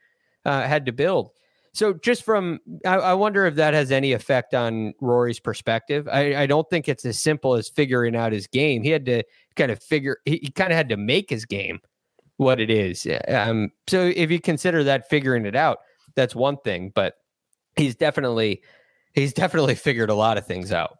[0.44, 1.30] uh, had to build
[1.74, 6.36] so just from I, I, wonder if that has any effect on rory's perspective I,
[6.42, 9.24] I don't think it's as simple as figuring out his game he had to
[9.56, 11.80] kind of figure he, he kind of had to make his game
[12.38, 13.06] what it is.
[13.28, 15.78] Um, so if you consider that figuring it out,
[16.14, 16.90] that's one thing.
[16.94, 17.14] But
[17.76, 18.62] he's definitely
[19.18, 20.98] he's definitely figured a lot of things out.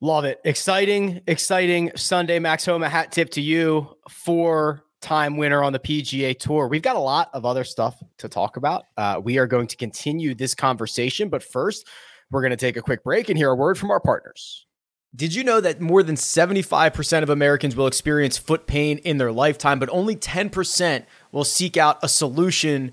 [0.00, 0.40] Love it.
[0.44, 2.40] Exciting, exciting Sunday.
[2.40, 3.96] Max Homa hat tip to you.
[4.10, 6.66] Four time winner on the PGA Tour.
[6.68, 8.84] We've got a lot of other stuff to talk about.
[8.96, 11.86] Uh, we are going to continue this conversation, but first,
[12.30, 14.66] we're going to take a quick break and hear a word from our partners.
[15.14, 19.30] Did you know that more than 75% of Americans will experience foot pain in their
[19.30, 22.92] lifetime, but only 10% will seek out a solution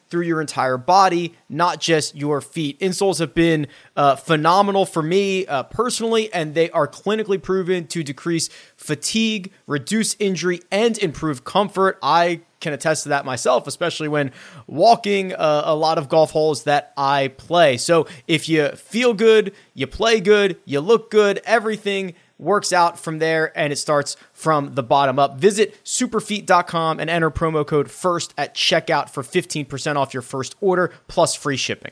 [0.11, 2.77] through your entire body, not just your feet.
[2.79, 8.03] Insoles have been uh, phenomenal for me uh, personally, and they are clinically proven to
[8.03, 11.97] decrease fatigue, reduce injury, and improve comfort.
[12.03, 14.31] I can attest to that myself, especially when
[14.67, 17.77] walking uh, a lot of golf holes that I play.
[17.77, 23.19] So if you feel good, you play good, you look good, everything works out from
[23.19, 25.37] there and it starts from the bottom up.
[25.37, 30.91] Visit superfeet.com and enter promo code FIRST at checkout for 15% off your first order
[31.07, 31.91] plus free shipping.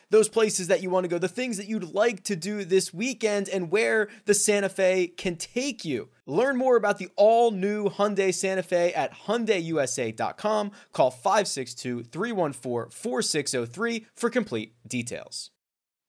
[0.11, 2.93] those places that you want to go, the things that you'd like to do this
[2.93, 6.09] weekend, and where the Santa Fe can take you.
[6.27, 10.71] Learn more about the all new Hyundai Santa Fe at HyundaiUSA.com.
[10.93, 15.49] Call 562 314 4603 for complete details.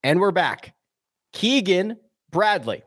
[0.02, 0.74] And we're back.
[1.32, 1.96] Keegan
[2.30, 2.82] Bradley.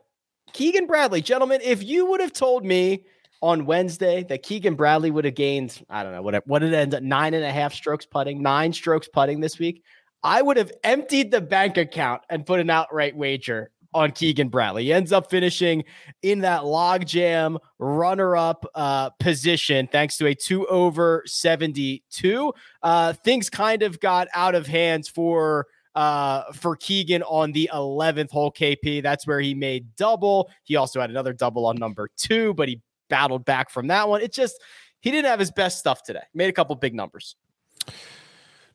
[0.52, 3.04] Keegan Bradley, gentlemen, if you would have told me
[3.42, 6.94] on Wednesday that Keegan Bradley would have gained, I don't know, what, what it end
[6.94, 9.82] up, nine and a half strokes putting, nine strokes putting this week,
[10.26, 14.82] I would have emptied the bank account and put an outright wager on Keegan Bradley.
[14.82, 15.84] He ends up finishing
[16.20, 22.52] in that logjam runner up uh, position thanks to a two over 72.
[22.82, 25.68] Uh, things kind of got out of hands for.
[25.94, 29.02] Uh, for Keegan on the 11th hole KP.
[29.02, 30.50] That's where he made double.
[30.64, 34.20] He also had another double on number two, but he battled back from that one.
[34.20, 34.60] It just,
[35.00, 36.20] he didn't have his best stuff today.
[36.34, 37.36] Made a couple big numbers.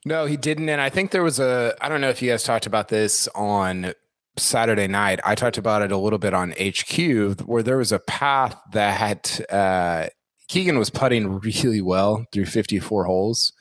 [0.05, 0.69] No, he didn't.
[0.69, 3.27] And I think there was a, I don't know if you guys talked about this
[3.35, 3.93] on
[4.37, 5.19] Saturday night.
[5.23, 9.39] I talked about it a little bit on HQ, where there was a path that
[9.51, 10.07] uh,
[10.47, 13.53] Keegan was putting really well through 54 holes.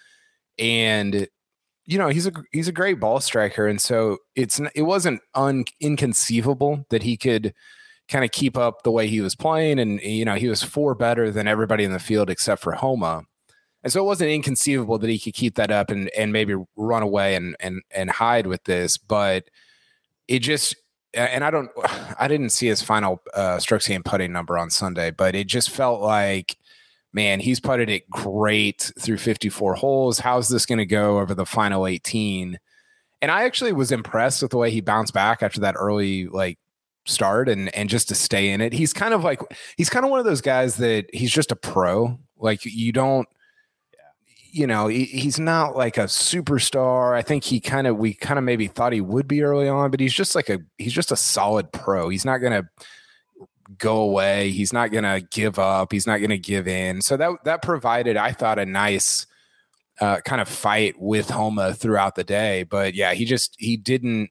[0.58, 1.28] And,
[1.84, 3.66] you know, he's a he's a great ball striker.
[3.66, 7.52] And so it's it wasn't un, inconceivable that he could
[8.08, 9.78] kind of keep up the way he was playing.
[9.78, 13.24] And, you know, he was four better than everybody in the field except for Homa.
[13.82, 17.02] And so it wasn't inconceivable that he could keep that up and and maybe run
[17.02, 19.44] away and and and hide with this, but
[20.28, 20.76] it just
[21.14, 21.70] and I don't
[22.18, 25.70] I didn't see his final uh strokes gained putting number on Sunday, but it just
[25.70, 26.56] felt like
[27.12, 30.20] man, he's putted it great through 54 holes.
[30.20, 32.56] How's this going to go over the final 18?
[33.20, 36.58] And I actually was impressed with the way he bounced back after that early like
[37.06, 38.72] start and and just to stay in it.
[38.72, 39.40] He's kind of like
[39.76, 42.18] he's kind of one of those guys that he's just a pro.
[42.38, 43.28] Like you don't
[44.52, 47.14] you know, he, he's not like a superstar.
[47.14, 49.90] I think he kind of, we kind of maybe thought he would be early on,
[49.90, 52.08] but he's just like a, he's just a solid pro.
[52.08, 52.68] He's not going to
[53.78, 54.50] go away.
[54.50, 55.92] He's not going to give up.
[55.92, 57.02] He's not going to give in.
[57.02, 59.26] So that, that provided, I thought, a nice
[60.00, 62.64] uh, kind of fight with Homa throughout the day.
[62.64, 64.30] But yeah, he just, he didn't,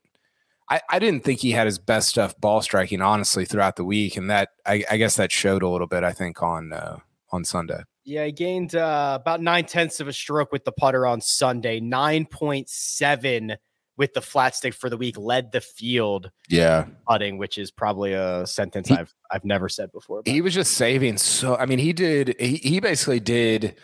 [0.69, 4.17] I, I didn't think he had his best stuff ball striking, honestly, throughout the week.
[4.17, 6.97] And that, I, I guess that showed a little bit, I think, on, uh,
[7.31, 7.83] on Sunday.
[8.09, 11.79] Yeah, he gained uh, about nine tenths of a stroke with the putter on Sunday.
[11.79, 13.57] Nine point seven
[13.97, 15.15] with the flat stick for the week.
[15.15, 16.31] Led the field.
[16.49, 20.23] Yeah, putting, which is probably a sentence he, I've I've never said before.
[20.23, 20.31] But.
[20.31, 21.55] He was just saving so.
[21.55, 22.35] I mean, he did.
[22.39, 23.75] He, he basically did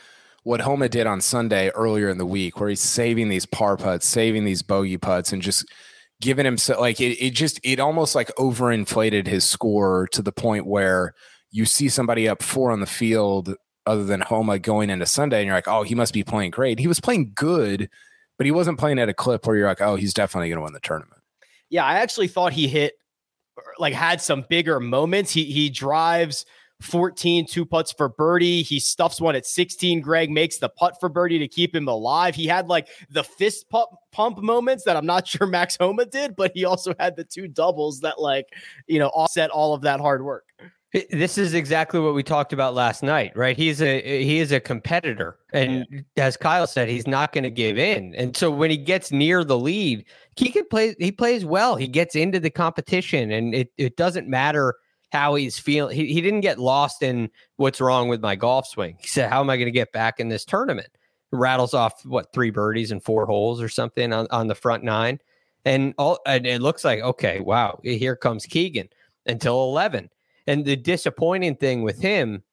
[0.42, 4.08] what Homa did on Sunday earlier in the week, where he's saving these par putts,
[4.08, 5.72] saving these bogey putts, and just
[6.20, 7.24] giving himself like it.
[7.24, 11.14] It just it almost like overinflated his score to the point where
[11.52, 15.48] you see somebody up four on the field other than Homa going into Sunday, and
[15.48, 16.80] you're like, oh, he must be playing great.
[16.80, 17.90] He was playing good,
[18.38, 20.64] but he wasn't playing at a clip where you're like, oh, he's definitely going to
[20.64, 21.22] win the tournament.
[21.70, 22.94] Yeah, I actually thought he hit
[23.58, 25.32] er, like had some bigger moments.
[25.32, 26.46] He he drives
[26.82, 28.62] 14 two putts for birdie.
[28.62, 30.02] He stuffs one at 16.
[30.02, 32.36] Greg makes the putt for birdie to keep him alive.
[32.36, 36.36] He had like the fist pump pump moments that I'm not sure Max Homa did,
[36.36, 38.48] but he also had the two doubles that like,
[38.88, 40.45] you know, offset all of that hard work.
[41.12, 43.58] This is exactly what we talked about last night, right?
[43.58, 47.78] He's a he is a competitor, and as Kyle said, he's not going to give
[47.78, 48.16] in.
[48.16, 50.06] And so when he gets near the lead,
[50.38, 50.96] he can play.
[50.98, 51.76] He plays well.
[51.76, 54.76] He gets into the competition, and it it doesn't matter
[55.12, 55.98] how he's feeling.
[55.98, 58.96] He he didn't get lost in what's wrong with my golf swing.
[59.02, 60.90] He said, "How am I going to get back in this tournament?"
[61.34, 65.20] Rattles off what three birdies and four holes or something on on the front nine,
[65.66, 68.88] and all and it looks like okay, wow, here comes Keegan
[69.26, 70.10] until eleven
[70.48, 72.44] and the disappointing thing with him,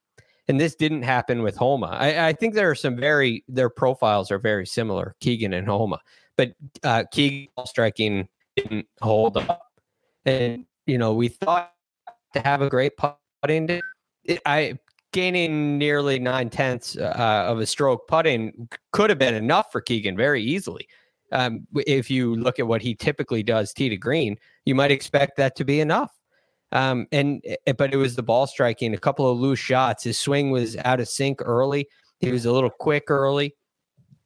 [0.48, 1.86] and this didn't happen with Homa.
[1.86, 6.00] I, I think there are some very their profiles are very similar, Keegan and Homa,
[6.36, 6.52] but
[6.82, 9.72] uh, Keegan striking didn't hold up,
[10.24, 11.72] and you know we thought
[12.34, 13.80] to have a great putting.
[14.46, 14.78] I
[15.12, 20.16] gaining nearly nine tenths uh, of a stroke putting could have been enough for Keegan
[20.16, 20.88] very easily.
[21.32, 25.36] Um, if you look at what he typically does, tee to green, you might expect
[25.36, 26.10] that to be enough.
[26.72, 30.04] Um, and eh, but it was the ball striking, a couple of loose shots.
[30.04, 31.88] His swing was out of sync early.
[32.20, 33.54] He was a little quick early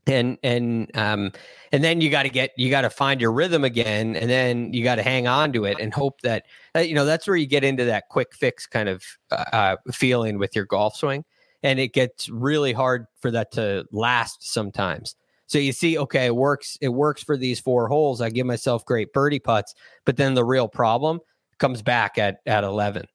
[0.07, 1.33] and and um
[1.73, 4.73] and then you got to get you got to find your rhythm again and then
[4.73, 6.45] you got to hang on to it and hope that
[6.77, 9.77] uh, you know that's where you get into that quick fix kind of uh, uh,
[9.93, 11.25] feeling with your golf swing
[11.63, 16.37] and it gets really hard for that to last sometimes so you see okay it
[16.37, 20.35] works it works for these four holes i give myself great birdie putts but then
[20.35, 21.19] the real problem
[21.59, 23.07] comes back at at 11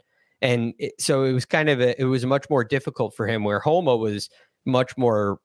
[0.42, 3.44] and it, so it was kind of a, it was much more difficult for him
[3.44, 4.30] where Homa was
[4.66, 5.40] much more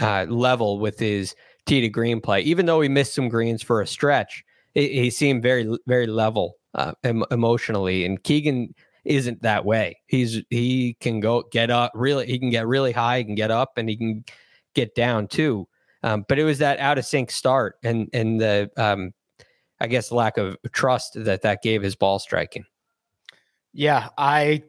[0.00, 1.34] uh, level with his
[1.66, 2.40] tee to green play.
[2.42, 6.92] Even though he missed some greens for a stretch, he seemed very very level uh,
[7.04, 8.04] em- emotionally.
[8.04, 10.00] And Keegan isn't that way.
[10.06, 12.26] He's he can go get up really.
[12.26, 13.18] He can get really high.
[13.18, 14.24] He can get up and he can
[14.74, 15.68] get down too.
[16.02, 19.14] Um, but it was that out of sync start and and the um,
[19.80, 22.64] I guess lack of trust that that gave his ball striking.
[23.72, 24.62] Yeah, I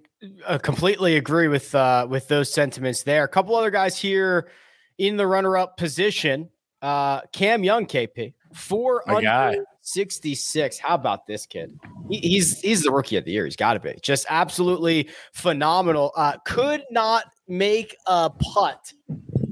[0.45, 3.23] uh, completely agree with uh, with those sentiments there.
[3.23, 4.49] A couple other guys here
[4.97, 6.49] in the runner-up position.
[6.81, 9.57] Uh, Cam Young, KP, four My under guy.
[9.81, 10.79] 66.
[10.79, 11.79] How about this kid?
[12.09, 13.45] He, he's he's the rookie of the year.
[13.45, 16.11] He's got to be just absolutely phenomenal.
[16.15, 18.93] Uh, could not make a putt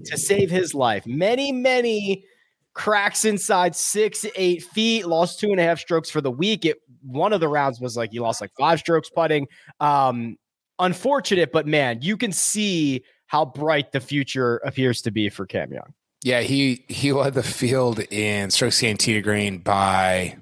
[0.05, 1.05] to save his life.
[1.05, 2.25] Many, many
[2.73, 5.05] cracks inside six, eight feet.
[5.05, 6.65] Lost two and a half strokes for the week.
[6.65, 9.47] It one of the rounds was like he lost like five strokes putting.
[9.79, 10.37] Um,
[10.79, 15.71] unfortunate, but man, you can see how bright the future appears to be for Cam
[15.71, 15.93] Young.
[16.23, 20.37] Yeah, he he led the field in strokes gained tee to green by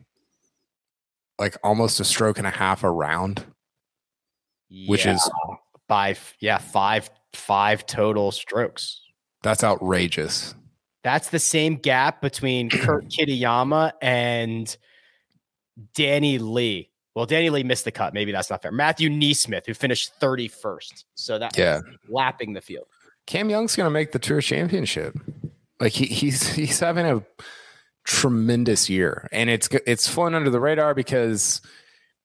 [1.39, 3.43] like almost a stroke and a half a round,
[4.87, 5.29] which is
[5.87, 9.01] by yeah five five total strokes.
[9.41, 10.53] that's outrageous.
[11.03, 14.75] That's the same gap between Kurt Kitayama and
[15.95, 16.89] Danny Lee.
[17.15, 18.13] Well, Danny Lee missed the cut.
[18.13, 18.71] Maybe that's not fair.
[18.71, 21.03] Matthew NeSmith, who finished 31st.
[21.15, 21.81] So that Yeah.
[22.07, 22.85] lapping the field.
[23.27, 25.15] Cam Young's going to make the Tour Championship.
[25.79, 27.23] Like he, he's he's having a
[28.05, 31.61] tremendous year, and it's it's flown under the radar because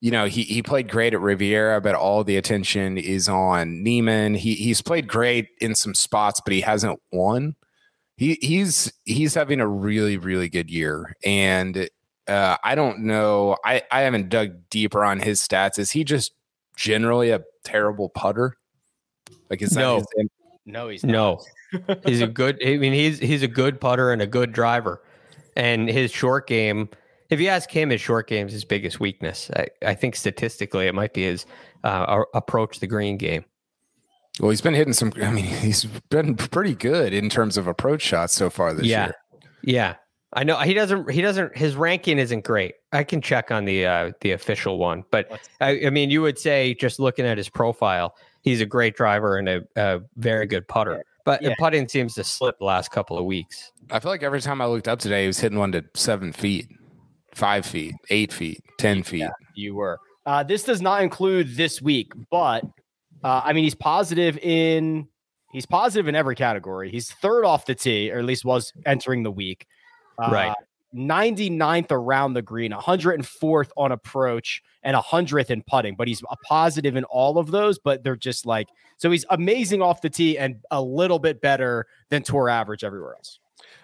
[0.00, 4.34] you know he he played great at Riviera, but all the attention is on Niemann.
[4.34, 7.56] He he's played great in some spots, but he hasn't won.
[8.16, 11.88] He he's he's having a really really good year, and
[12.26, 13.56] uh, I don't know.
[13.64, 15.78] I I haven't dug deeper on his stats.
[15.78, 16.32] Is he just
[16.76, 18.56] generally a terrible putter?
[19.50, 19.96] Like is that No.
[19.98, 20.28] his
[20.64, 21.12] No, he's not.
[21.12, 21.40] No,
[22.06, 22.58] he's a good.
[22.64, 25.02] I mean, he's he's a good putter and a good driver,
[25.54, 26.88] and his short game.
[27.28, 29.50] If you ask him, his short game is his biggest weakness.
[29.56, 31.44] I, I think statistically, it might be his
[31.82, 33.44] uh, approach the green game.
[34.40, 35.12] Well, he's been hitting some.
[35.22, 39.06] I mean, he's been pretty good in terms of approach shots so far this yeah,
[39.06, 39.14] year.
[39.62, 39.94] yeah.
[40.32, 41.10] I know he doesn't.
[41.10, 41.56] He doesn't.
[41.56, 42.74] His ranking isn't great.
[42.92, 46.38] I can check on the uh, the official one, but I, I mean, you would
[46.38, 50.66] say just looking at his profile, he's a great driver and a, a very good
[50.68, 51.02] putter.
[51.24, 51.50] But Yeah.
[51.50, 53.72] the putting seems to slip the last couple of weeks.
[53.90, 56.32] I feel like every time I looked up today, he was hitting one to seven
[56.32, 56.68] feet,
[57.34, 59.28] five feet, eight feet, ten feet.
[59.54, 59.98] you were.
[60.26, 62.62] Uh, this does not include this week, but
[63.26, 65.08] uh, I mean, he's positive in
[65.50, 66.92] he's positive in every category.
[66.92, 69.66] He's third off the tee, or at least was entering the week.
[70.16, 70.54] Uh, Right.
[70.94, 75.96] 99th around the green, 104th on approach, and 100th in putting.
[75.96, 79.82] But he's a positive in all of those, but they're just like so he's amazing
[79.82, 83.40] off the tee and a little bit better than tour average everywhere else.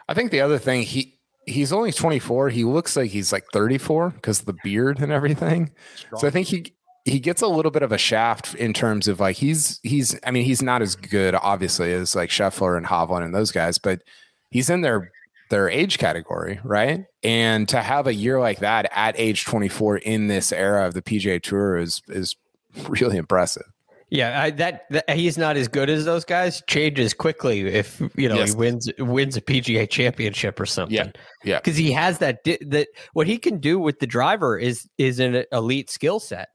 [0.09, 2.49] I think the other thing he he's only twenty four.
[2.49, 5.73] He looks like he's like thirty four because the beard and everything.
[6.17, 6.73] So I think he
[7.05, 10.31] he gets a little bit of a shaft in terms of like he's he's I
[10.31, 14.03] mean he's not as good obviously as like Scheffler and Hovland and those guys, but
[14.51, 15.11] he's in their
[15.51, 17.05] their age category, right?
[17.23, 21.03] And to have a year like that at age 24 in this era of the
[21.03, 22.37] PGA Tour is is
[22.89, 23.65] really impressive.
[24.09, 26.63] Yeah, I, that, that he's not as good as those guys.
[26.69, 28.51] Changes quickly if you know Yes.
[28.53, 31.13] he wins wins a PGA championship or something.
[31.45, 31.59] yeah.
[31.59, 35.19] because he has that di- that what he can do with the driver is is
[35.19, 36.51] an elite skill set.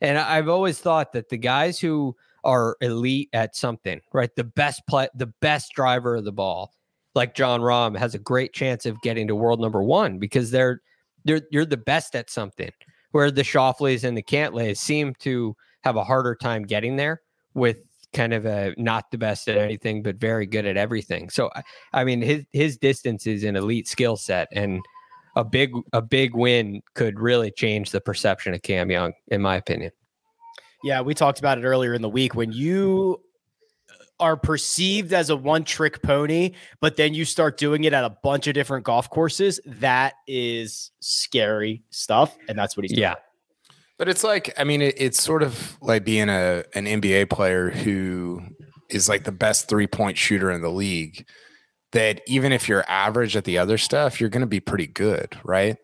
[0.00, 4.82] And I've always thought that the guys who are elite at something, right, the best
[4.88, 6.72] play, the best driver of the ball,
[7.14, 10.80] like Jon Rahm, has a great chance of getting to world number one because they're
[11.24, 12.70] they're you're the best at something.
[13.12, 17.22] Where the Schefflers and the Cantlays seem to have a harder time getting there
[17.54, 17.78] with
[18.12, 21.28] kind of a not the best at anything but very good at everything.
[21.30, 21.62] So I-
[21.92, 24.80] I mean his his distance is an elite skill set and
[25.38, 29.56] a big a big win could really change the perception of Cam Young in my
[29.56, 29.92] opinion.
[30.82, 33.22] Yeah, we talked about it earlier in the week when you
[34.20, 38.10] are perceived as a one trick pony, but then you start doing it at a
[38.10, 42.36] bunch of different golf courses, that is scary stuff.
[42.48, 43.02] And that's what he's doing.
[43.02, 43.14] Yeah.
[43.96, 47.70] But it's like, I mean, it, it's sort of like being a an NBA player
[47.70, 48.42] who
[48.90, 51.26] is like the best three point shooter in the league.
[51.92, 55.36] That even if you're average at the other stuff, you're going to be pretty good,
[55.42, 55.76] right?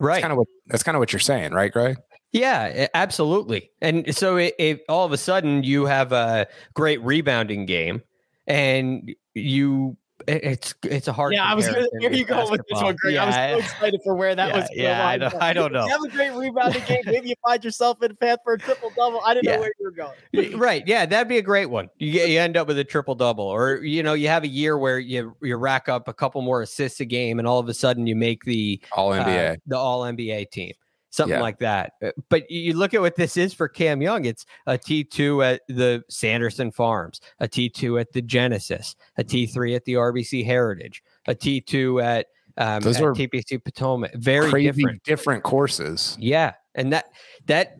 [0.00, 0.14] Right.
[0.14, 1.98] That's kind of what that's kind of what you're saying, right, Greg?
[2.32, 3.70] Yeah, absolutely.
[3.80, 8.02] And so it, it, all of a sudden you have a great rebounding game,
[8.46, 9.96] and you
[10.26, 11.32] it's it's a hard.
[11.34, 13.14] Yeah, I was gonna, here you go with this one, Greg.
[13.14, 14.68] Yeah, I was so excited for where that yeah, was.
[14.72, 15.84] Yeah, I don't, I don't know.
[15.84, 17.02] You have a great rebounding game.
[17.06, 19.20] Maybe you find yourself in a path for a triple double.
[19.24, 19.56] I didn't Yeah.
[19.56, 20.58] know where you were going.
[20.58, 20.82] right.
[20.86, 21.88] Yeah, that'd be a great one.
[21.98, 24.78] You you end up with a triple double, or you know, you have a year
[24.78, 27.74] where you you rack up a couple more assists a game, and all of a
[27.74, 29.58] sudden you make the All uh, NBA.
[29.66, 30.72] the All NBA team,
[31.16, 31.42] something Yeah.
[31.42, 31.92] like that.
[32.02, 34.24] Uh, But you look at what this is for Cam Young.
[34.24, 39.24] It's a T two at the Sanderson Farms, a T two at the Genesis, a
[39.24, 42.26] T three at the RBC Heritage, a T two at
[42.58, 44.14] um, Those at are TPC Potomac.
[44.14, 45.02] Very different.
[45.02, 46.16] different courses.
[46.20, 47.06] Yeah, and that
[47.46, 47.78] that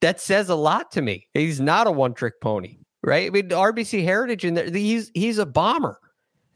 [0.00, 1.28] that says a lot to me.
[1.34, 3.26] He's not a one trick pony, right?
[3.26, 6.00] I mean, the RBC Heritage, and he's he's a bomber,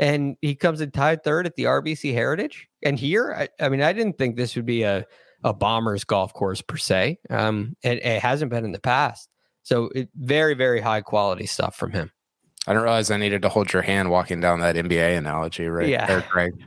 [0.01, 2.69] and he comes in tied third at the RBC Heritage.
[2.83, 5.07] And here, I, I mean, I didn't think this would be a
[5.45, 7.19] a bombers golf course per se.
[7.31, 9.29] Um, and it hasn't been in the past.
[9.63, 12.11] So it, very very high quality stuff from him.
[12.67, 15.89] I didn't realize I needed to hold your hand walking down that NBA analogy, right?
[15.89, 16.07] Yeah.
[16.07, 16.53] there, Greg.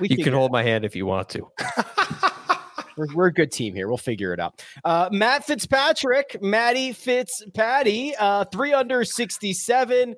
[0.00, 1.48] We You can hold my hand if you want to.
[2.96, 3.86] We're, we're a good team here.
[3.86, 4.64] We'll figure it out.
[4.84, 10.16] Uh, Matt Fitzpatrick, Matty Fitzpatty, uh, three under 67.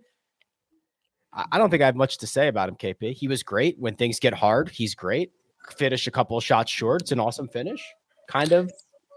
[1.35, 3.13] I I don't think I have much to say about him, KP.
[3.13, 3.77] He was great.
[3.79, 5.31] When things get hard, he's great.
[5.73, 7.03] Finish a couple of shots short.
[7.03, 7.83] It's an awesome finish.
[8.29, 8.71] Kind of.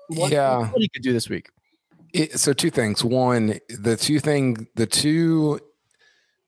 [0.08, 0.70] what- Yeah.
[0.72, 1.50] What he could do this week.
[2.14, 3.04] It, so two things.
[3.04, 5.60] One, the two thing, the two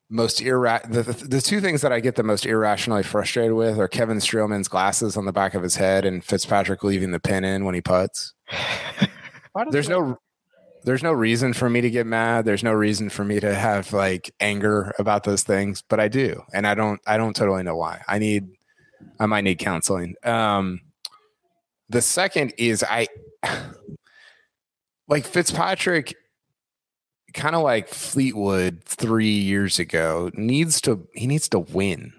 [0.09, 3.77] most irra- the, the, the two things that I get the most irrationally frustrated with
[3.77, 7.43] are Kevin Streelman's glasses on the back of his head and Fitzpatrick leaving the pin
[7.43, 8.33] in when he puts.
[9.71, 10.17] There's he- no
[10.83, 12.45] there's no reason for me to get mad.
[12.45, 16.43] There's no reason for me to have like anger about those things, but I do.
[16.53, 18.03] And I don't I don't totally know why.
[18.07, 18.47] I need
[19.19, 20.15] I might need counseling.
[20.23, 20.81] Um
[21.89, 23.07] the second is I
[25.07, 26.15] like Fitzpatrick
[27.33, 32.13] kind of like Fleetwood 3 years ago needs to he needs to win.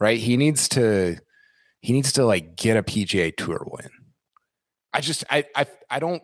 [0.00, 0.18] Right?
[0.18, 1.18] He needs to
[1.80, 3.90] he needs to like get a PGA Tour win.
[4.92, 6.22] I just I I I don't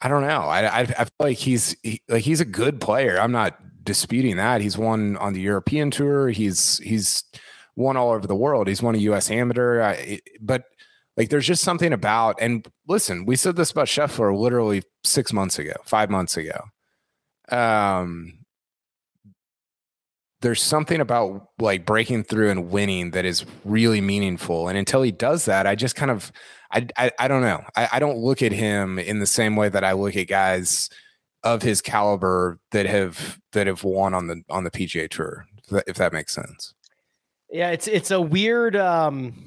[0.00, 0.42] I don't know.
[0.42, 3.18] I I, I feel like he's he, like he's a good player.
[3.18, 4.60] I'm not disputing that.
[4.60, 6.28] He's won on the European tour.
[6.28, 7.24] He's he's
[7.76, 8.68] won all over the world.
[8.68, 9.30] He's won a U.S.
[9.30, 9.82] Amateur.
[9.82, 10.64] I, but
[11.16, 12.36] like, there's just something about.
[12.40, 16.60] And listen, we said this about Scheffler literally six months ago, five months ago.
[17.50, 18.46] Um,
[20.42, 24.68] there's something about like breaking through and winning that is really meaningful.
[24.68, 26.30] And until he does that, I just kind of
[26.70, 27.64] I, I, I don't know.
[27.74, 30.90] I, I don't look at him in the same way that I look at guys
[31.42, 35.46] of his caliber that have that have won on the on the PGA Tour.
[35.58, 36.74] If that, if that makes sense.
[37.50, 39.46] Yeah, it's it's a weird um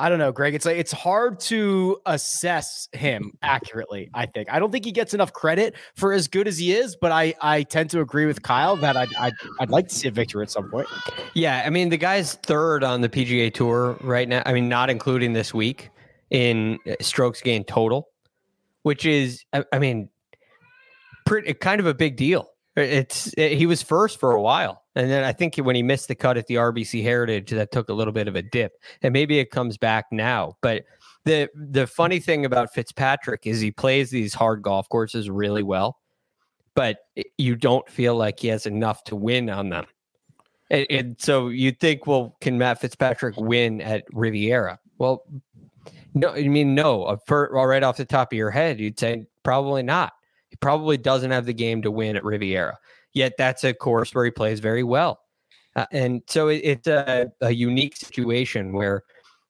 [0.00, 0.54] I don't know, Greg.
[0.54, 4.48] It's like it's hard to assess him accurately, I think.
[4.50, 7.34] I don't think he gets enough credit for as good as he is, but I
[7.40, 10.42] I tend to agree with Kyle that I'd I'd, I'd like to see a victory
[10.44, 10.86] at some point.
[11.34, 14.42] Yeah, I mean the guy's third on the PGA Tour right now.
[14.46, 15.90] I mean, not including this week
[16.30, 18.08] in uh, strokes gained total,
[18.82, 20.10] which is, I, I mean,
[21.26, 22.50] pretty kind of a big deal.
[22.76, 26.08] It's it, he was first for a while, and then I think when he missed
[26.08, 29.12] the cut at the RBC Heritage, that took a little bit of a dip, and
[29.12, 30.56] maybe it comes back now.
[30.60, 30.84] But
[31.24, 35.98] the the funny thing about Fitzpatrick is he plays these hard golf courses really well,
[36.74, 36.98] but
[37.36, 39.86] you don't feel like he has enough to win on them.
[40.68, 44.80] And, and so you think, well, can Matt Fitzpatrick win at Riviera?
[44.98, 45.22] Well,
[46.14, 47.18] no, I mean, no.
[47.24, 50.12] For, right off the top of your head, you'd say probably not.
[50.48, 52.78] He probably doesn't have the game to win at Riviera.
[53.18, 55.18] Yet that's a course where he plays very well.
[55.74, 59.02] Uh, and so it, it's a, a unique situation where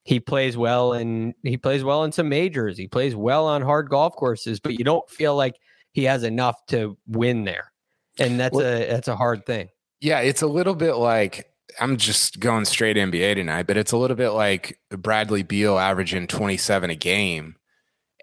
[0.05, 2.79] he plays well and he plays well in some majors.
[2.79, 5.57] He plays well on hard golf courses, but you don't feel like
[5.93, 7.73] he has enough to win there.
[8.19, 9.69] And that's Well- a that's a hard thing.
[10.01, 13.99] Yeah, it's a little bit like I'm just going straight NBA tonight, but it's a
[13.99, 17.57] little bit like Bradley Beal averaging 27 a game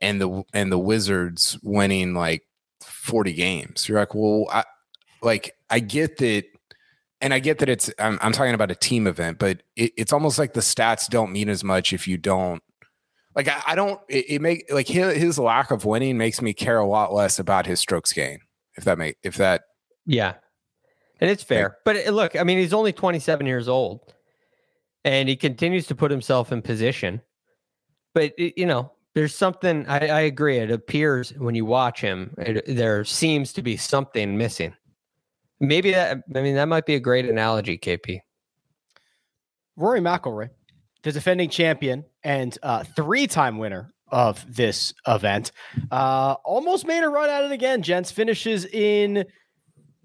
[0.01, 2.43] and the and the Wizards winning like
[2.81, 3.87] 40 games.
[3.87, 4.63] You're like, well, I
[5.25, 6.45] like I get that
[7.21, 10.13] and I get that it's I'm, I'm talking about a team event, but it, it's
[10.13, 12.61] almost like the stats don't mean as much if you don't
[13.35, 16.53] like I, I don't it, it make like his, his lack of winning makes me
[16.53, 18.39] care a lot less about his strokes gain.
[18.77, 19.63] If that make if that
[20.05, 20.35] Yeah.
[21.19, 21.77] And it's fair.
[21.85, 24.13] But uh, look, I mean, he's only 27 years old
[25.05, 27.21] and he continues to put himself in position.
[28.13, 30.57] But, it, you know, there's something, I, I, agree.
[30.57, 34.73] It appears when you watch him, it, there seems to be something missing.
[35.67, 38.19] Maybe that, I mean, that might be a great analogy, KP.
[39.75, 40.49] Rory McIlroy,
[41.03, 45.51] the defending champion and uh, three-time winner of this event,
[45.91, 47.81] uh, almost made a run at it again.
[47.81, 49.25] Gents finishes in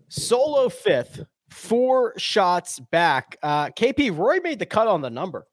[0.08, 3.36] solo fifth, four shots back.
[3.42, 5.46] Uh, KP Rory made the cut on the number,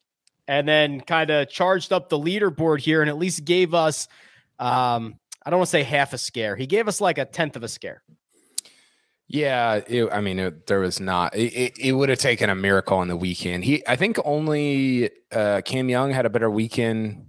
[0.48, 4.08] and then kind of charged up the leaderboard here, and at least gave us.
[4.60, 6.56] Um, I don't want to say half a scare.
[6.56, 8.02] He gave us like a tenth of a scare.
[9.30, 11.36] Yeah, it, I mean, it, there was not.
[11.36, 13.66] It, it, it, would have taken a miracle on the weekend.
[13.66, 17.28] He, I think, only uh, Cam Young had a better weekend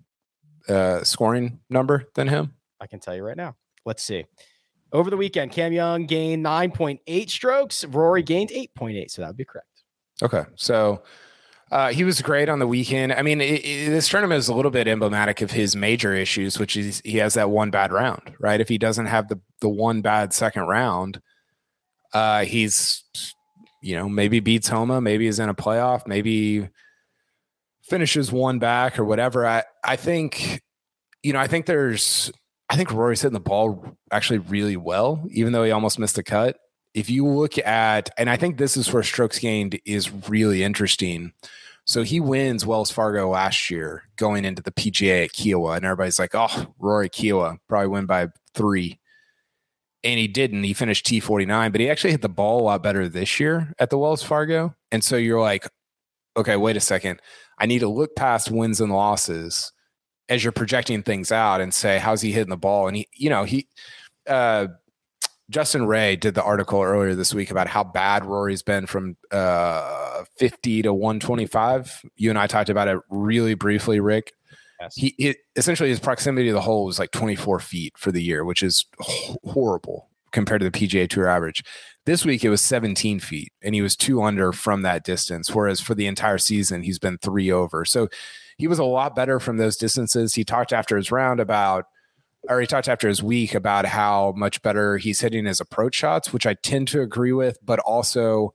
[0.69, 2.55] uh, scoring number than him.
[2.81, 3.57] I can tell you right now.
[3.85, 4.27] Let's see.
[4.93, 7.85] Over the weekend, Cam Young gained 9.8 strokes.
[7.85, 9.11] Rory gained 8.8.
[9.11, 9.67] So that would be correct.
[10.23, 11.03] Okay, so
[11.71, 13.13] uh, he was great on the weekend.
[13.13, 16.59] I mean, it, it, this tournament is a little bit emblematic of his major issues,
[16.59, 18.61] which is he has that one bad round, right?
[18.61, 21.21] If he doesn't have the the one bad second round
[22.13, 23.05] uh, he's,
[23.83, 26.69] you know, maybe beats Homa, maybe is in a playoff, maybe
[27.83, 29.47] finishes one back or whatever.
[29.47, 30.63] I, I think,
[31.23, 32.31] you know, I think there's,
[32.69, 36.23] I think Rory's hitting the ball actually really well, even though he almost missed a
[36.23, 36.59] cut.
[36.95, 41.33] If you look at, and I think this is where strokes gained is really interesting.
[41.85, 46.19] So he wins Wells Fargo last year going into the PGA at Kiawah, and everybody's
[46.19, 48.99] like, oh, Rory Kiawah probably win by three
[50.11, 50.65] and he didn't.
[50.65, 53.91] He finished T49, but he actually hit the ball a lot better this year at
[53.91, 54.75] the Wells Fargo.
[54.91, 55.69] And so you're like,
[56.37, 57.21] okay, wait a second.
[57.59, 59.73] I need to look past wins and losses
[60.29, 62.87] as you're projecting things out and say, how's he hitting the ball?
[62.87, 63.69] And he, you know, he,
[64.27, 64.69] uh,
[65.51, 70.25] Justin Ray did the article earlier this week about how bad Rory's been from uh,
[70.39, 72.03] 50 to 125.
[72.17, 74.33] You and I talked about it really briefly, Rick.
[74.95, 78.45] He it, essentially his proximity to the hole was like 24 feet for the year,
[78.45, 81.65] which is horrible compared to the PGA Tour average.
[82.07, 85.55] This week it was 17 feet, and he was two under from that distance.
[85.55, 87.85] Whereas for the entire season he's been three over.
[87.85, 88.09] So
[88.57, 90.35] he was a lot better from those distances.
[90.35, 91.87] He talked after his round about,
[92.49, 96.33] or he talked after his week about how much better he's hitting his approach shots,
[96.33, 98.55] which I tend to agree with, but also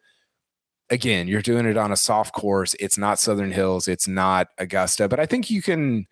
[0.94, 2.76] again, you're doing it on a soft course.
[2.80, 3.88] It's not Southern Hills.
[3.88, 5.10] It's not Augusta.
[5.10, 6.06] But I think you can,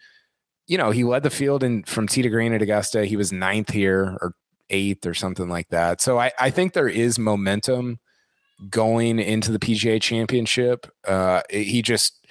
[0.67, 3.05] you know, he led the field in from tee to green at Augusta.
[3.05, 4.33] He was ninth here or
[4.71, 6.01] eighth or something like that.
[6.01, 7.99] So I, I think there is momentum
[8.69, 10.87] going into the PGA championship.
[11.07, 12.25] Uh, he just,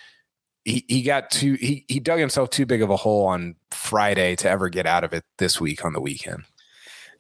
[0.65, 4.35] he, he got too, he, he dug himself too big of a hole on Friday
[4.37, 6.45] to ever get out of it this week on the weekend.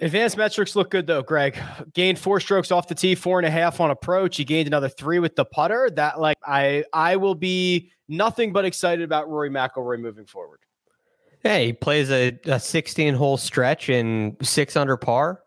[0.03, 1.59] Advanced metrics look good though, Greg.
[1.93, 4.39] Gained four strokes off the tee, four and a half on approach.
[4.39, 5.91] He gained another three with the putter.
[5.95, 10.61] That like I I will be nothing but excited about Rory McIlroy moving forward.
[11.43, 15.43] Hey, he plays a, a 16 hole stretch in six under par,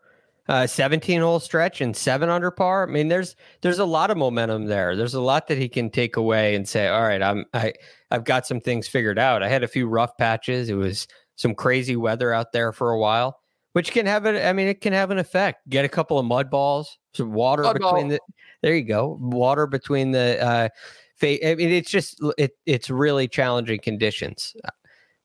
[0.48, 2.88] uh, 17 hole stretch and seven under par.
[2.88, 4.94] I mean, there's there's a lot of momentum there.
[4.94, 7.72] There's a lot that he can take away and say, all right, I'm I
[8.12, 9.42] I've got some things figured out.
[9.42, 10.68] I had a few rough patches.
[10.68, 13.40] It was some crazy weather out there for a while
[13.74, 15.68] which can have an I mean, it can have an effect.
[15.68, 18.08] Get a couple of mud balls, some water mud between ball.
[18.08, 18.20] the.
[18.62, 20.42] There you go, water between the.
[20.42, 20.68] Uh,
[21.16, 22.52] fa- I mean, it's just it.
[22.66, 24.54] It's really challenging conditions.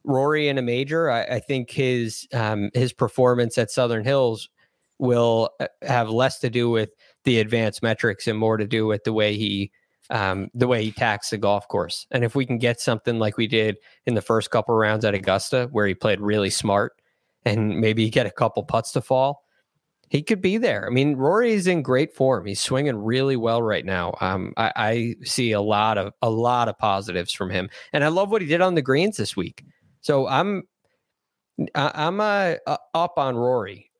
[0.04, 4.50] Rory in a major, I, I think his um, his performance at Southern Hills
[4.98, 6.90] will uh, have less to do with
[7.26, 9.72] the advanced metrics and more to do with the way he
[10.10, 12.08] um, the way he tacks the golf course.
[12.10, 13.78] And if we can get something like we did
[14.08, 16.94] in the first couple rounds at Augusta, where he played really smart
[17.46, 19.44] and maybe get a couple putts to fall,
[20.10, 20.88] he could be there.
[20.88, 22.46] I mean, Rory is in great form.
[22.46, 24.16] He's swinging really well right now.
[24.22, 28.08] Um, I, I, see a lot of a lot of positives from him, and I
[28.08, 29.64] love what he did on the greens this week.
[30.02, 30.64] So I'm
[31.76, 33.92] I'm uh, uh, up on Rory,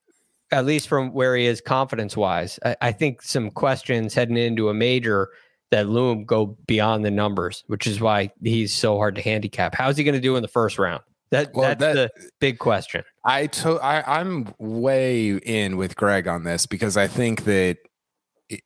[0.50, 2.58] at least from where he is confidence wise.
[2.64, 5.28] I, I think some questions heading into a major
[5.70, 9.74] that loom go beyond the numbers, which is why he's so hard to handicap.
[9.74, 11.02] How's he going to do in the first round?
[11.30, 13.04] That well, that's that, the big question.
[13.24, 17.78] I to I I'm way in with Greg on this because I think that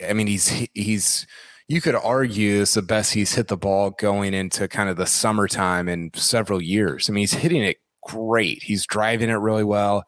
[0.06, 1.26] I mean he's he's
[1.68, 5.06] you could argue it's the best he's hit the ball going into kind of the
[5.06, 7.10] summertime in several years.
[7.10, 8.62] I mean he's hitting it great.
[8.62, 10.04] He's driving it really well.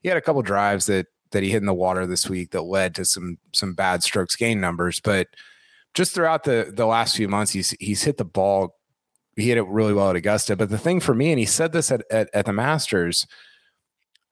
[0.00, 2.62] He had a couple drives that that he hit in the water this week that
[2.62, 5.26] led to some some bad strokes gain numbers, but
[5.94, 8.76] just throughout the the last few months he's he's hit the ball
[9.36, 10.56] he hit it really well at Augusta.
[10.56, 13.26] But the thing for me, and he said this at, at, at the Masters,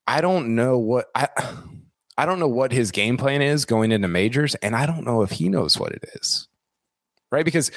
[0.07, 1.28] I don't know what I
[2.16, 5.22] I don't know what his game plan is going into majors, and I don't know
[5.22, 6.46] if he knows what it is.
[7.32, 7.44] Right?
[7.44, 7.72] Because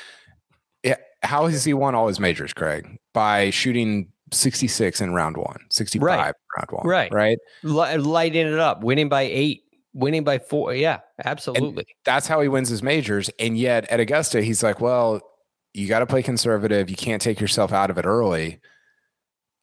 [0.84, 3.00] it, how has he won all his majors, Greg?
[3.14, 6.18] By shooting 66 in round one, 65 Right.
[6.56, 6.86] round one.
[6.86, 7.12] Right.
[7.12, 7.40] Right.
[7.64, 9.64] Li- lighting it up, winning by eight,
[9.94, 10.76] winning by four.
[10.76, 11.88] Yeah, absolutely.
[12.06, 13.32] That's how he wins his majors.
[13.40, 15.20] And yet at Augusta, he's like, well,
[15.78, 16.90] you got to play conservative.
[16.90, 18.60] You can't take yourself out of it early.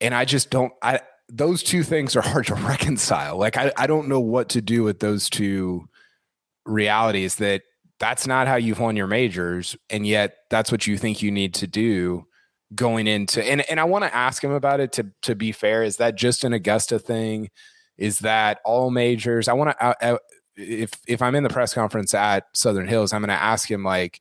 [0.00, 3.36] And I just don't, I, those two things are hard to reconcile.
[3.36, 5.88] Like, I, I don't know what to do with those two
[6.64, 7.62] realities that
[7.98, 9.76] that's not how you've won your majors.
[9.90, 12.26] And yet that's what you think you need to do
[12.74, 15.84] going into, and, and I want to ask him about it to, to be fair.
[15.84, 17.50] Is that just an Augusta thing?
[17.98, 19.46] Is that all majors?
[19.46, 20.18] I want to,
[20.56, 23.84] if, if I'm in the press conference at Southern Hills, I'm going to ask him
[23.84, 24.20] like,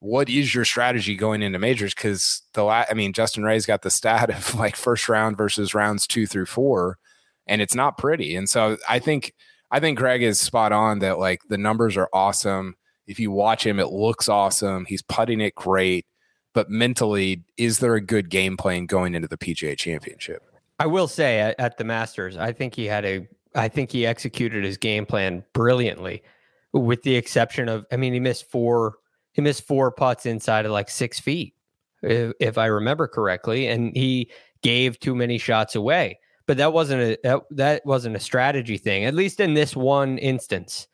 [0.00, 1.94] what is your strategy going into majors?
[1.94, 5.74] Because the la- I mean, Justin Ray's got the stat of like first round versus
[5.74, 6.98] rounds two through four,
[7.46, 8.34] and it's not pretty.
[8.34, 9.34] And so I think
[9.70, 12.74] I think Greg is spot on that like the numbers are awesome.
[13.06, 14.84] If you watch him, it looks awesome.
[14.86, 16.06] He's putting it great,
[16.54, 20.42] but mentally, is there a good game plan going into the PGA Championship?
[20.78, 24.06] I will say at, at the Masters, I think he had a, I think he
[24.06, 26.22] executed his game plan brilliantly,
[26.72, 28.94] with the exception of, I mean, he missed four,
[29.32, 31.54] he missed four putts inside of like six feet,
[32.02, 34.30] if, if I remember correctly, and he
[34.62, 36.18] gave too many shots away.
[36.46, 39.04] But that wasn't a that, that wasn't a strategy thing.
[39.04, 40.88] At least in this one instance,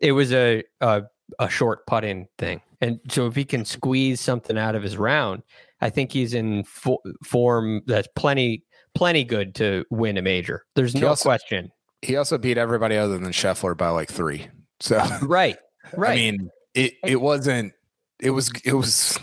[0.00, 1.02] it was a a,
[1.38, 2.60] a short putt in thing.
[2.80, 5.42] And so if he can squeeze something out of his round,
[5.80, 8.62] I think he's in fo- form that's plenty
[8.94, 10.64] plenty good to win a major.
[10.74, 11.72] There's He no also- question.
[12.02, 14.46] He also beat everybody other than Scheffler by like three.
[14.80, 15.56] So Right.
[15.96, 16.12] Right.
[16.12, 17.72] I mean, it it wasn't.
[18.20, 18.50] It was.
[18.64, 19.18] It was.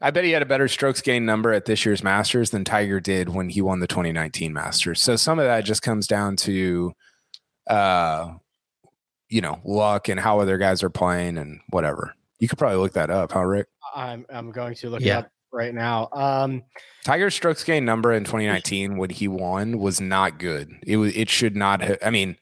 [0.00, 3.00] I bet he had a better strokes gain number at this year's Masters than Tiger
[3.00, 5.02] did when he won the 2019 Masters.
[5.02, 6.92] So some of that just comes down to,
[7.66, 8.30] uh,
[9.28, 12.14] you know, luck and how other guys are playing and whatever.
[12.38, 13.66] You could probably look that up, huh, Rick?
[13.94, 15.18] I'm I'm going to look Yeah.
[15.18, 16.08] it up right now.
[16.12, 16.62] Um,
[17.04, 20.70] Tiger's strokes gain number in 2019 when he won was not good.
[20.86, 21.14] It was.
[21.16, 21.82] It should not.
[21.82, 22.36] have I mean,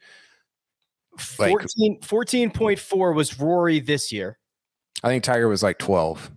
[1.38, 4.38] Like- 14.4 was Rory this year.
[5.06, 6.32] I think Tiger was like 12.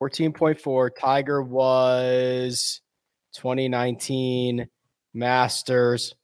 [0.00, 0.90] 14.4.
[0.96, 2.80] Tiger was
[3.34, 4.68] 2019
[5.14, 6.14] Masters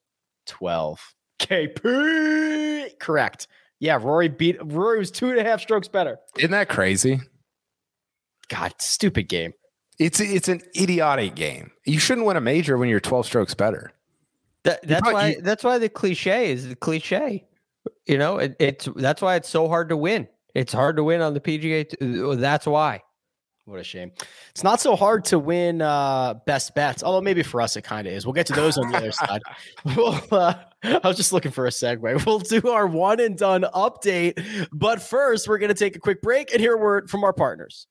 [0.46, 1.14] 12.
[1.40, 2.96] KP.
[3.00, 3.48] Correct.
[3.80, 6.18] Yeah, Rory beat Rory was two and a half strokes better.
[6.38, 7.18] Isn't that crazy?
[8.48, 9.52] God, stupid game.
[9.98, 11.72] It's it's an idiotic game.
[11.84, 13.90] You shouldn't win a major when you're 12 strokes better.
[14.62, 17.46] That, that's probably- why you- that's why the cliche is the cliche.
[18.06, 20.28] You know, it, it's that's why it's so hard to win.
[20.54, 21.88] It's hard to win on the PGA.
[21.88, 23.02] t- That's why.
[23.66, 24.12] What a shame.
[24.50, 28.06] It's not so hard to win uh, best bets, although maybe for us it kind
[28.06, 28.26] of is.
[28.26, 29.40] We'll get to those on the other side.
[29.96, 32.24] We'll, uh, I was just looking for a segue.
[32.26, 34.68] We'll do our one and done update.
[34.70, 37.32] But first, we're going to take a quick break and hear a word from our
[37.32, 37.86] partners.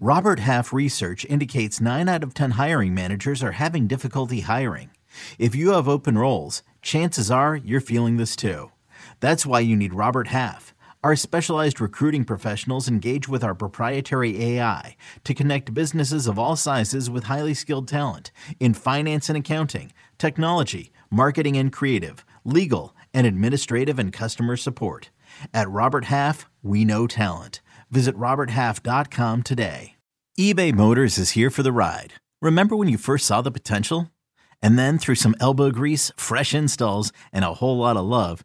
[0.00, 4.90] Robert Half research indicates 9 out of 10 hiring managers are having difficulty hiring.
[5.38, 8.72] If you have open roles, chances are you're feeling this too.
[9.20, 10.74] That's why you need Robert Half.
[11.04, 17.10] Our specialized recruiting professionals engage with our proprietary AI to connect businesses of all sizes
[17.10, 18.30] with highly skilled talent
[18.60, 25.10] in finance and accounting, technology, marketing and creative, legal, and administrative and customer support.
[25.52, 27.62] At Robert Half, we know talent.
[27.90, 29.96] Visit RobertHalf.com today.
[30.38, 32.12] eBay Motors is here for the ride.
[32.40, 34.08] Remember when you first saw the potential?
[34.62, 38.44] And then through some elbow grease, fresh installs, and a whole lot of love,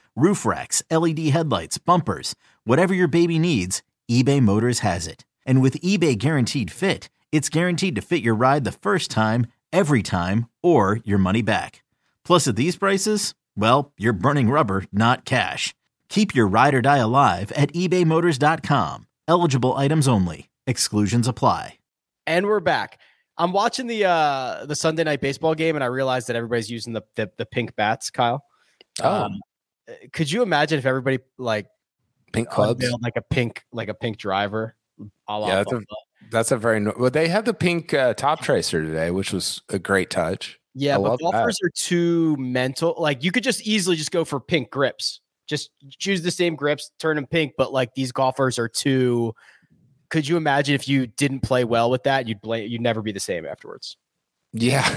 [0.15, 5.25] roof racks, LED headlights, bumpers, whatever your baby needs, eBay Motors has it.
[5.45, 10.03] And with eBay Guaranteed Fit, it's guaranteed to fit your ride the first time, every
[10.03, 11.83] time, or your money back.
[12.23, 15.73] Plus, at these prices, well, you're burning rubber, not cash.
[16.09, 19.07] Keep your ride or die alive at ebaymotors.com.
[19.27, 20.49] Eligible items only.
[20.67, 21.77] Exclusions apply.
[22.27, 22.99] And we're back.
[23.37, 26.93] I'm watching the uh the Sunday night baseball game and I realized that everybody's using
[26.93, 28.43] the the, the pink bats, Kyle.
[29.01, 29.23] Oh.
[29.23, 29.39] Um,
[30.13, 31.67] could you imagine if everybody like
[32.33, 32.83] Pink clubs.
[33.01, 34.75] like a pink like a pink driver?
[35.27, 35.81] a la Yeah, that's a-
[36.31, 37.09] That's a very no- well.
[37.09, 40.59] They had the pink uh, top tracer today, which was a great touch.
[40.73, 41.31] Yeah, I but love that.
[41.33, 42.95] golfers are too mental.
[42.97, 45.19] Like you could just easily just go for pink grips.
[45.47, 47.53] Just choose the same grips, turn them pink.
[47.57, 49.33] But like these golfers are too.
[50.09, 52.27] Could you imagine if you didn't play well with that?
[52.27, 52.69] You'd blame.
[52.69, 53.97] You'd never be the same afterwards.
[54.53, 54.87] Yeah,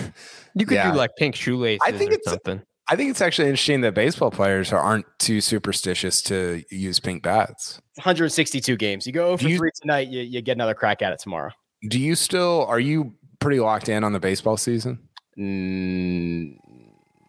[0.55, 0.91] You could Yeah.
[0.93, 2.63] do like pink shoelaces I think or it's- something.
[2.89, 7.23] I think it's actually interesting that baseball players are- aren't too superstitious to use pink
[7.23, 7.81] bats.
[7.97, 9.07] 162 games.
[9.07, 10.09] You go Do for you- three tonight.
[10.09, 11.51] You, you get another crack at it tomorrow.
[11.89, 14.99] Do you still are you pretty locked in on the baseball season?
[15.39, 16.57] Mm,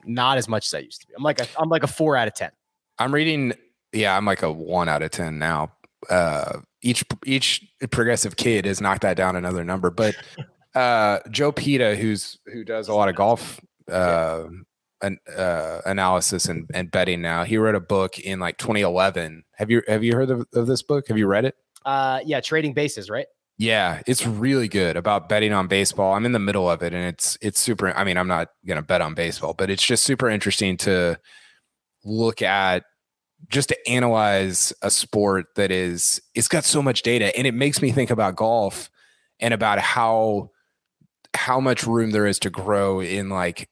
[0.05, 1.13] not as much as I used to be.
[1.17, 2.51] I'm like a, I'm like a four out of ten.
[2.99, 3.53] I'm reading.
[3.91, 5.71] Yeah, I'm like a one out of ten now.
[6.09, 9.89] Uh, each each progressive kid has knocked that down another number.
[9.89, 10.15] But
[10.75, 13.59] uh, Joe Peta, who's who does a lot of golf
[13.91, 14.45] uh,
[15.01, 19.43] an, uh, analysis and, and betting now, he wrote a book in like 2011.
[19.55, 21.07] Have you have you heard of, of this book?
[21.07, 21.55] Have you read it?
[21.85, 23.27] Uh, yeah, trading bases, right?
[23.57, 26.13] Yeah, it's really good about betting on baseball.
[26.13, 28.77] I'm in the middle of it and it's it's super I mean, I'm not going
[28.77, 31.17] to bet on baseball, but it's just super interesting to
[32.03, 32.83] look at
[33.49, 37.81] just to analyze a sport that is it's got so much data and it makes
[37.81, 38.89] me think about golf
[39.39, 40.49] and about how
[41.35, 43.69] how much room there is to grow in like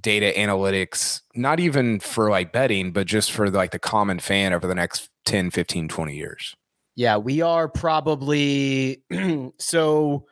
[0.00, 4.66] data analytics not even for like betting but just for like the common fan over
[4.66, 6.56] the next 10 15 20 years
[6.96, 9.02] Yeah, we are probably
[9.58, 10.26] so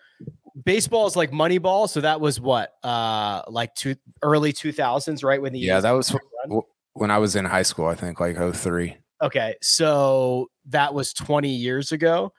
[0.65, 1.89] baseball is like Moneyball.
[1.89, 5.41] So that was what, uh, like two early 2000s, right?
[5.41, 6.63] When the yeah that was run?
[6.95, 8.97] when I was in high school, I think like 03.
[9.23, 12.33] Okay, so that was 20 years ago.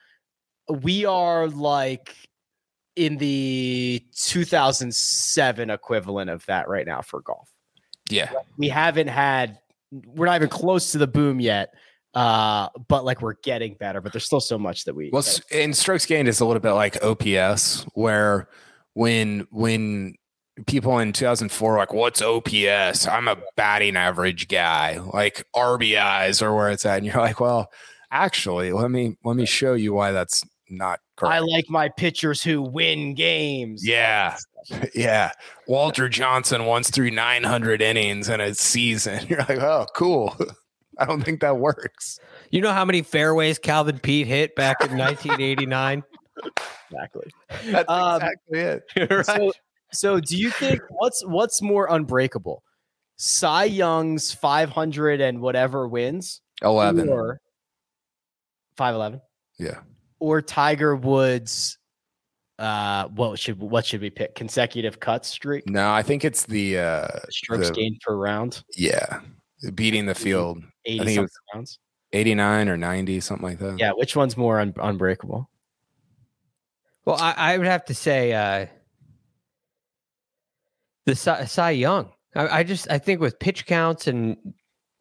[0.68, 2.14] We are like
[2.96, 7.50] in the 2007 equivalent of that right now for golf.
[8.10, 8.30] Yeah.
[8.56, 9.58] We haven't had
[10.06, 11.72] we're not even close to the boom yet.
[12.14, 15.76] Uh, but like we're getting better, but there's still so much that we Well, and
[15.76, 18.48] strokes gained is a little bit like OPS, where
[18.92, 20.14] when when
[20.66, 26.54] people in 2004 were like, "What's OPS?" I'm a batting average guy, like RBIs or
[26.54, 27.72] where it's at, and you're like, "Well,
[28.12, 32.42] actually, let me let me show you why that's not correct." I like my pitchers
[32.42, 33.86] who win games.
[33.86, 34.36] Yeah.
[34.94, 35.30] yeah,
[35.68, 39.26] Walter Johnson once threw 900 innings in a season.
[39.28, 40.34] You're like, "Oh, cool."
[40.98, 42.18] I don't think that works.
[42.50, 46.02] You know how many fairways Calvin Peete hit back in 1989?
[46.90, 47.30] exactly.
[47.66, 49.26] That's Um, exactly it.
[49.26, 49.52] So,
[49.92, 52.62] so do you think what's what's more unbreakable?
[53.16, 57.08] Cy Young's 500 and whatever wins 11.
[57.08, 57.38] or
[58.76, 59.20] 511
[59.58, 59.80] Yeah.
[60.24, 61.78] Or Tiger Woods
[62.58, 64.34] uh what should what should we pick?
[64.34, 65.68] Consecutive cut streak?
[65.68, 69.20] No, I think it's the uh Strokes the- gained per round, yeah,
[69.74, 71.78] beating the field 80 think it was- rounds.
[72.12, 73.76] 89 or 90 something like that.
[73.78, 75.50] Yeah, which one's more un- unbreakable?
[77.04, 78.66] Well, I, I would have to say uh,
[81.06, 82.10] the Cy, Cy Young.
[82.36, 84.36] I, I just I think with pitch counts and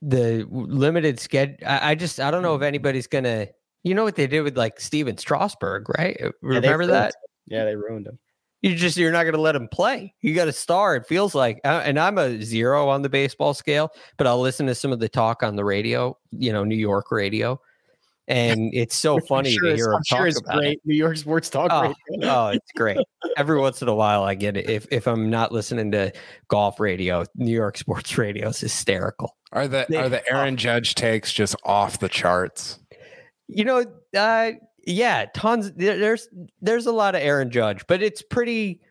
[0.02, 3.48] the limited schedule, I, I just I don't know if anybody's gonna.
[3.84, 6.20] You know what they did with like Stephen Strasburg, right?
[6.42, 7.08] Remember ruined that?
[7.08, 7.12] him.
[7.48, 8.18] Yeah, they ruined him.
[8.62, 10.14] You just you're not going to let him play.
[10.22, 10.96] You got a star.
[10.96, 14.68] It feels like, uh, and I'm a zero on the baseball scale, but I'll listen
[14.68, 16.18] to some of the talk on the radio.
[16.32, 17.60] You know, New York radio,
[18.30, 20.62] and it's so funny sure to hear I'm him sure talk it's about it.
[20.62, 20.82] great.
[20.86, 21.72] New York sports talk.
[21.74, 22.30] Oh, radio.
[22.30, 23.00] oh, it's great.
[23.36, 24.70] Every once in a while, I get it.
[24.70, 26.14] If if I'm not listening to
[26.48, 29.36] golf radio, New York sports radio is hysterical.
[29.52, 32.80] Are the They- are the Aaron Judge takes just off the charts?
[33.48, 33.86] You know,
[34.18, 34.52] uh,
[34.86, 35.72] yeah, tons.
[35.74, 36.28] There's
[36.62, 38.82] there's a lot of Aaron Judge, but it's pretty.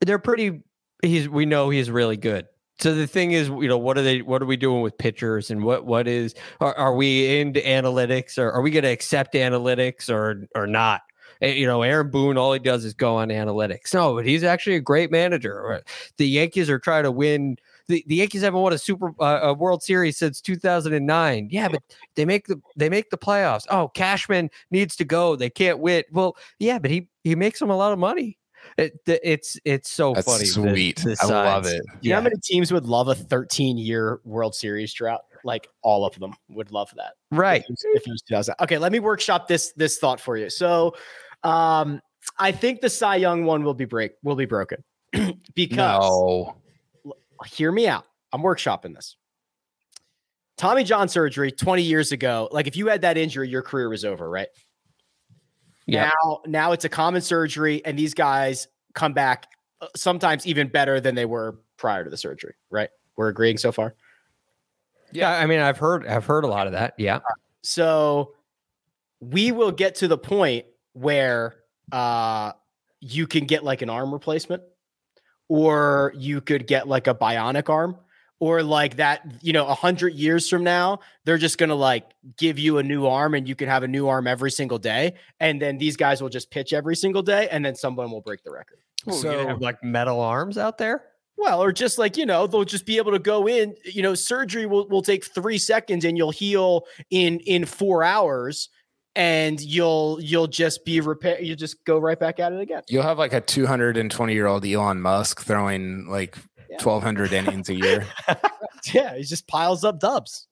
[0.00, 0.62] They're pretty.
[1.02, 2.46] He's we know he's really good.
[2.80, 4.22] So the thing is, you know, what are they?
[4.22, 5.50] What are we doing with pitchers?
[5.50, 6.34] And what what is?
[6.60, 11.02] Are, are we into analytics, or are we going to accept analytics, or or not?
[11.42, 13.92] Eh, You know, Aaron Boone, all he does is go on analytics.
[13.94, 15.82] No, but he's actually a great manager.
[16.16, 17.56] The Yankees are trying to win.
[17.88, 21.48] The, the Yankees haven't won a Super uh, a World Series since 2009.
[21.50, 21.82] Yeah, but
[22.14, 23.66] they make the they make the playoffs.
[23.70, 25.36] Oh, Cashman needs to go.
[25.36, 26.04] They can't win.
[26.12, 28.38] Well, yeah, but he he makes them a lot of money.
[28.76, 30.44] It, it's it's so That's funny.
[30.44, 30.98] sweet.
[30.98, 31.76] the I love sides.
[31.78, 31.82] it.
[32.02, 35.22] You know how many teams would love a 13 year World Series drought?
[35.44, 37.14] Like all of them would love that.
[37.30, 37.62] right.
[37.62, 38.54] If it was- if it was 2000.
[38.60, 40.50] Okay, let me workshop this this thought for you.
[40.50, 40.94] So,
[41.44, 42.02] um,
[42.38, 44.82] I think the Cy Young one will be break will be broken
[45.54, 46.56] because No.
[47.46, 48.04] Hear me out.
[48.32, 49.16] I'm workshopping this.
[50.56, 52.48] Tommy John surgery 20 years ago.
[52.50, 54.48] Like if you had that injury, your career was over, right?
[55.86, 56.10] Yeah.
[56.22, 59.46] Now, now it's a common surgery, and these guys come back
[59.80, 62.90] uh, sometimes even better than they were prior to the surgery, right?
[63.16, 63.94] We're agreeing so far.
[65.12, 66.94] Yeah, I mean, I've heard I've heard a lot of that.
[66.98, 67.20] Yeah.
[67.62, 68.34] So
[69.20, 71.56] we will get to the point where
[71.90, 72.52] uh
[73.00, 74.62] you can get like an arm replacement
[75.48, 77.96] or you could get like a bionic arm
[78.40, 82.04] or like that, you know, a hundred years from now, they're just gonna like
[82.36, 85.14] give you a new arm and you can have a new arm every single day.
[85.40, 88.44] And then these guys will just pitch every single day and then someone will break
[88.44, 88.78] the record.
[89.08, 91.04] Ooh, So- you have like metal arms out there.
[91.40, 94.14] Well, or just like, you know, they'll just be able to go in, you know,
[94.16, 98.70] surgery will, will take three seconds and you'll heal in in four hours
[99.18, 102.82] and you'll you'll just be repair you'll just go right back at it again.
[102.88, 106.38] You'll have like a 220 year old Elon Musk throwing like
[106.70, 106.76] Yeah.
[106.82, 108.06] 1,200 innings a year.
[108.94, 110.46] Yeah, he just piles up dubs.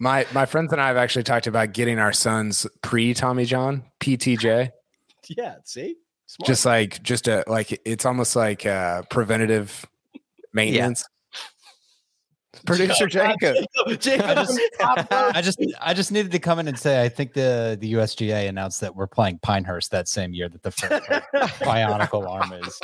[0.00, 3.84] My my friends and I have actually talked about getting our sons pre Tommy John
[4.00, 4.70] PTJ.
[5.28, 5.96] Yeah, see?
[6.26, 6.46] Smart.
[6.46, 9.84] just like just a like it's almost like uh preventative
[10.52, 11.04] maintenance
[12.64, 13.56] producer jacob
[14.00, 17.32] Jacob, I just, I just, I just needed to come in and say I think
[17.34, 21.24] the the USGA announced that we're playing Pinehurst that same year that the first like,
[21.60, 22.80] bionicle arm is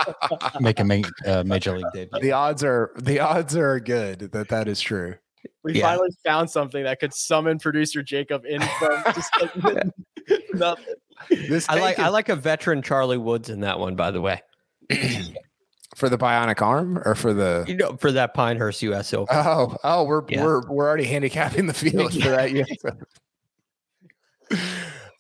[0.61, 2.21] making ma- uh, major league debut.
[2.21, 5.15] the odds are the odds are good that that is true
[5.65, 5.89] we Yeah.
[5.89, 9.87] finally found something that could summon producer Jacob in from just like
[10.55, 10.95] nothing.
[11.31, 14.21] this I like take I like a veteran Charlie Woods in that one, by the
[14.21, 14.41] way.
[15.95, 19.37] for the bionic arm or for the You know, for that Pinehurst US Open.
[19.39, 20.45] oh oh we're Yeah.
[20.45, 22.51] we're we're already handicapping the field for that
[24.51, 24.61] yes.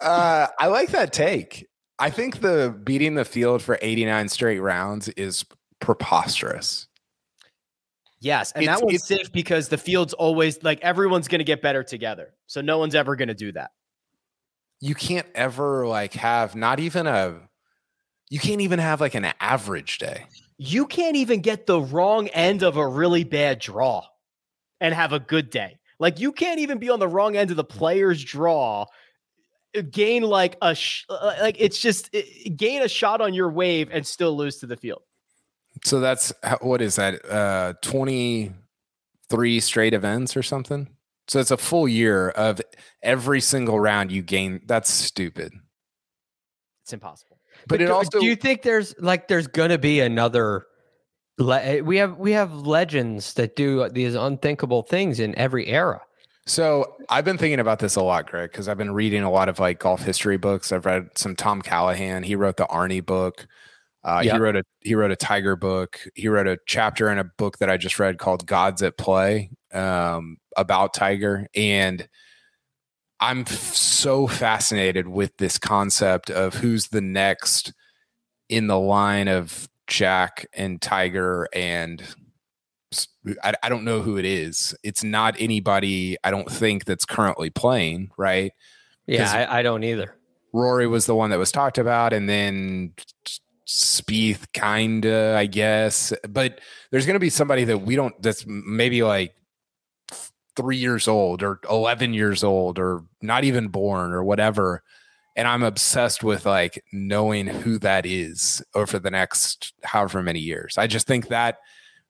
[0.00, 1.66] uh i like that take
[1.98, 5.44] i think the beating the field for 89 straight rounds is
[5.80, 6.86] preposterous
[8.24, 11.60] Yes, and It's- that one's safe because the field's always like everyone's going to get
[11.60, 12.32] better together.
[12.46, 13.72] So no one's ever going to do that.
[14.78, 17.40] you can't ever like have not even a
[18.30, 20.26] you can't even have like an average day
[20.64, 24.04] You can't even get the wrong end of a really bad draw
[24.80, 25.78] and have a good day.
[25.98, 28.86] Like you can't even be on the wrong end of the player's draw,
[29.76, 32.20] uh, gain like a sh- uh, like it's just uh,
[32.54, 35.02] gain a shot on your wave and still lose to the field.
[35.84, 40.88] so that's what is that uh 23 straight events or something
[41.28, 42.60] so it's a full year of
[43.02, 45.52] every single round you gain that's stupid
[46.82, 47.31] It's impossible.
[47.68, 50.66] But, it do, also do you think there's like there's gonna be another
[51.38, 56.00] le- we have we have legends that do these unthinkable things in every era
[56.46, 59.48] So I've been thinking about this a lot, Greg, because I've been reading a lot
[59.48, 60.72] of like golf history books.
[60.72, 62.24] I've read some Tom Callahan.
[62.24, 63.46] He wrote the Arnie book.
[64.04, 64.32] Uh, Yeah.
[64.32, 66.00] He wrote a he wrote a Tiger book.
[66.16, 69.50] He wrote a chapter in a book that I just read called Gods at Play
[69.72, 72.08] um, about Tiger, and
[73.22, 77.72] I'm f- so fascinated with this concept of who's the next
[78.48, 82.02] in the line of Jack and Tiger and
[83.42, 84.74] I don't know who it is.
[84.82, 88.52] It's not anybody I don't think that's currently playing, right?
[89.06, 90.14] Yeah, I, I don't either
[90.52, 92.92] Rory was the one that was talked about, and then
[93.66, 96.12] Spieth, kinda, I guess.
[96.28, 96.60] But
[96.90, 98.20] there's going to be somebody that we don't.
[98.20, 99.34] That's maybe like
[100.56, 104.82] three years old or eleven years old or not even born or whatever.
[105.34, 110.76] And I'm obsessed with like knowing who that is over the next however many years.
[110.78, 111.58] I just think that.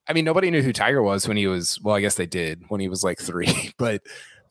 [0.05, 1.79] I mean, nobody knew who Tiger was when he was.
[1.81, 4.01] Well, I guess they did when he was like three, but.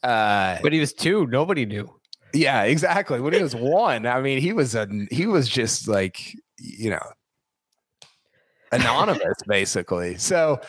[0.03, 1.89] uh but he was two nobody knew
[2.35, 3.21] yeah, exactly.
[3.21, 7.03] When he was one, I mean, he was a he was just like you know
[8.73, 10.17] anonymous basically.
[10.17, 10.61] So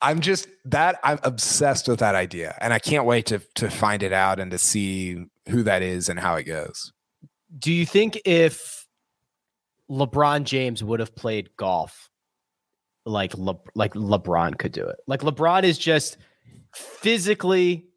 [0.00, 4.02] I'm just that I'm obsessed with that idea, and I can't wait to to find
[4.02, 6.92] it out and to see who that is and how it goes.
[7.58, 8.86] Do you think if
[9.90, 12.10] LeBron James would have played golf
[13.04, 14.96] like Le- like LeBron could do it?
[15.06, 16.18] Like LeBron is just
[16.74, 17.88] physically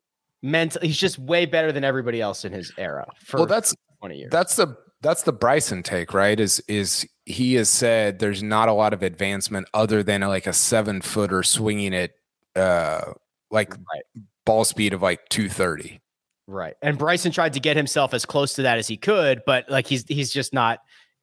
[0.41, 4.17] mentally, he's just way better than everybody else in his era for well, that's 20
[4.17, 4.31] years.
[4.31, 6.39] that's the that's the Bryson take, right?
[6.39, 10.53] Is is he has said there's not a lot of advancement other than like a
[10.53, 12.13] seven footer swinging it
[12.55, 13.13] uh
[13.51, 14.03] like right.
[14.45, 15.99] ball speed of like 230.
[16.47, 16.75] Right.
[16.81, 19.87] And Bryson tried to get himself as close to that as he could, but like
[19.87, 20.79] he's he's just not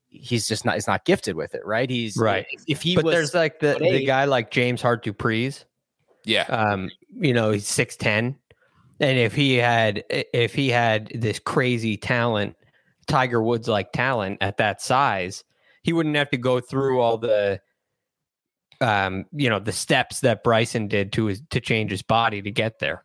[0.08, 1.88] he's just not he's not gifted with it, right?
[1.90, 2.46] He's Right.
[2.50, 5.64] If, if he but was there's like the, the guy like James Hart Dupree's
[6.24, 6.44] Yeah.
[6.44, 8.36] um you know he's 6'10
[9.00, 12.56] and if he had if he had this crazy talent
[13.06, 15.44] tiger woods like talent at that size
[15.88, 17.58] he wouldn't have to go through all the
[18.82, 22.50] um you know the steps that bryson did to his to change his body to
[22.50, 23.04] get there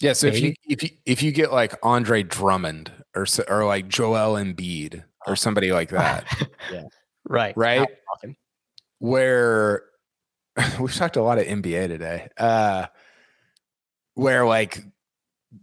[0.00, 3.88] Yeah, so if you if you if you get like Andre Drummond or or like
[3.88, 6.26] Joel Embiid or somebody like that,
[6.72, 6.82] yeah.
[7.26, 7.88] right right?
[8.98, 9.84] Where
[10.80, 12.86] we've talked a lot of NBA today, uh,
[14.14, 14.84] where like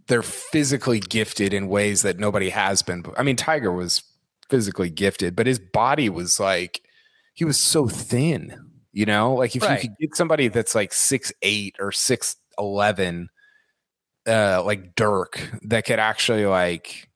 [0.08, 3.04] they're physically gifted in ways that nobody has been.
[3.16, 4.02] I mean, Tiger was
[4.50, 6.82] physically gifted, but his body was like
[7.34, 8.56] he was so thin.
[8.92, 9.82] You know, like if Right.
[9.82, 13.28] you could get somebody that's like six eight or six eleven,
[14.26, 17.08] uh, like Dirk, that could actually like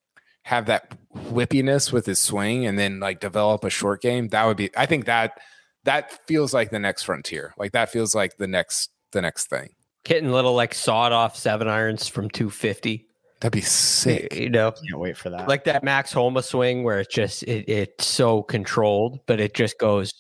[0.42, 4.56] have that whippiness with his swing and then like develop a short game, that would
[4.56, 4.70] be.
[4.76, 5.38] I think that
[5.84, 7.54] that feels like the next frontier.
[7.58, 9.68] Like that feels like the next the next thing.
[10.04, 13.06] Hitting little like sawed off seven irons from 250.
[13.40, 14.34] That'd be sick.
[14.34, 15.46] You know, Can't wait for that.
[15.48, 19.78] like that Max Homa swing where it just it, it's so controlled, but it just
[19.78, 20.12] goes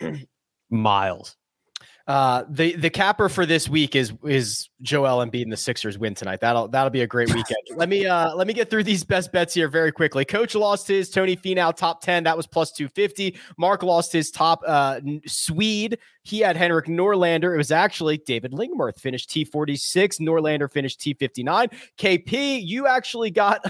[0.70, 1.36] miles.
[2.06, 6.14] Uh, the the capper for this week is is Joel Embiid and the Sixers win
[6.14, 6.38] tonight.
[6.40, 7.56] That'll that'll be a great weekend.
[7.76, 10.26] let me uh let me get through these best bets here very quickly.
[10.26, 12.24] Coach lost his Tony Finau top ten.
[12.24, 13.38] That was plus two fifty.
[13.56, 15.98] Mark lost his top uh Swede.
[16.24, 17.54] He had Henrik Norlander.
[17.54, 20.18] It was actually David Lingmerth finished T forty six.
[20.18, 21.68] Norlander finished T fifty nine.
[21.96, 23.64] KP, you actually got.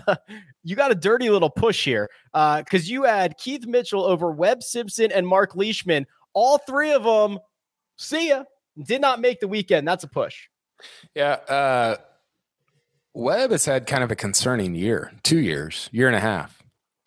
[0.67, 5.13] You got a dirty little push here because you had Keith Mitchell over Webb Simpson
[5.13, 6.07] and Mark Leishman.
[6.33, 7.39] All three of them
[7.97, 8.45] see ya.
[8.83, 9.87] Did not make the weekend.
[9.87, 10.49] That's a push.
[11.15, 11.33] Yeah.
[11.49, 11.97] Uh,
[13.15, 16.63] Webb has had kind of a concerning year, two years, year and a half.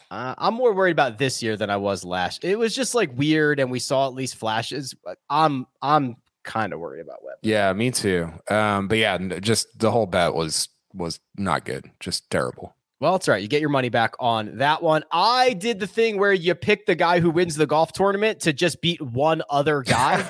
[0.09, 2.45] Uh, I'm more worried about this year than I was last.
[2.45, 4.93] It was just like weird, and we saw at least flashes.
[4.93, 7.39] But I'm I'm kind of worried about Webb.
[7.41, 8.31] Yeah, me too.
[8.49, 12.76] Um, but yeah, just the whole bet was was not good, just terrible.
[12.99, 13.41] Well, it's all right.
[13.41, 15.03] You get your money back on that one.
[15.11, 18.53] I did the thing where you pick the guy who wins the golf tournament to
[18.53, 20.27] just beat one other guy.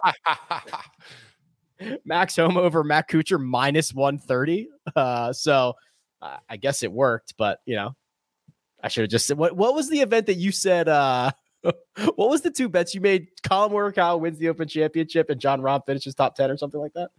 [2.05, 4.67] Max Homa over Matt Kuchar minus 130.
[4.95, 5.75] Uh, so
[6.21, 7.95] uh, I guess it worked, but you know,
[8.83, 11.31] I should have just said what what was the event that you said uh
[11.63, 13.27] what was the two bets you made?
[13.43, 16.93] Collin Morikawa wins the Open Championship and Jon Rahm finishes top 10 or something like
[16.93, 17.09] that?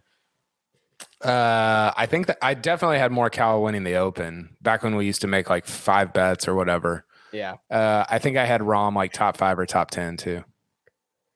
[1.21, 5.05] Uh, I think that I definitely had more Cal winning the Open back when we
[5.05, 7.05] used to make like five bets or whatever.
[7.33, 7.55] Yeah.
[7.69, 10.43] Uh, I think I had Rahm like top five or top ten too.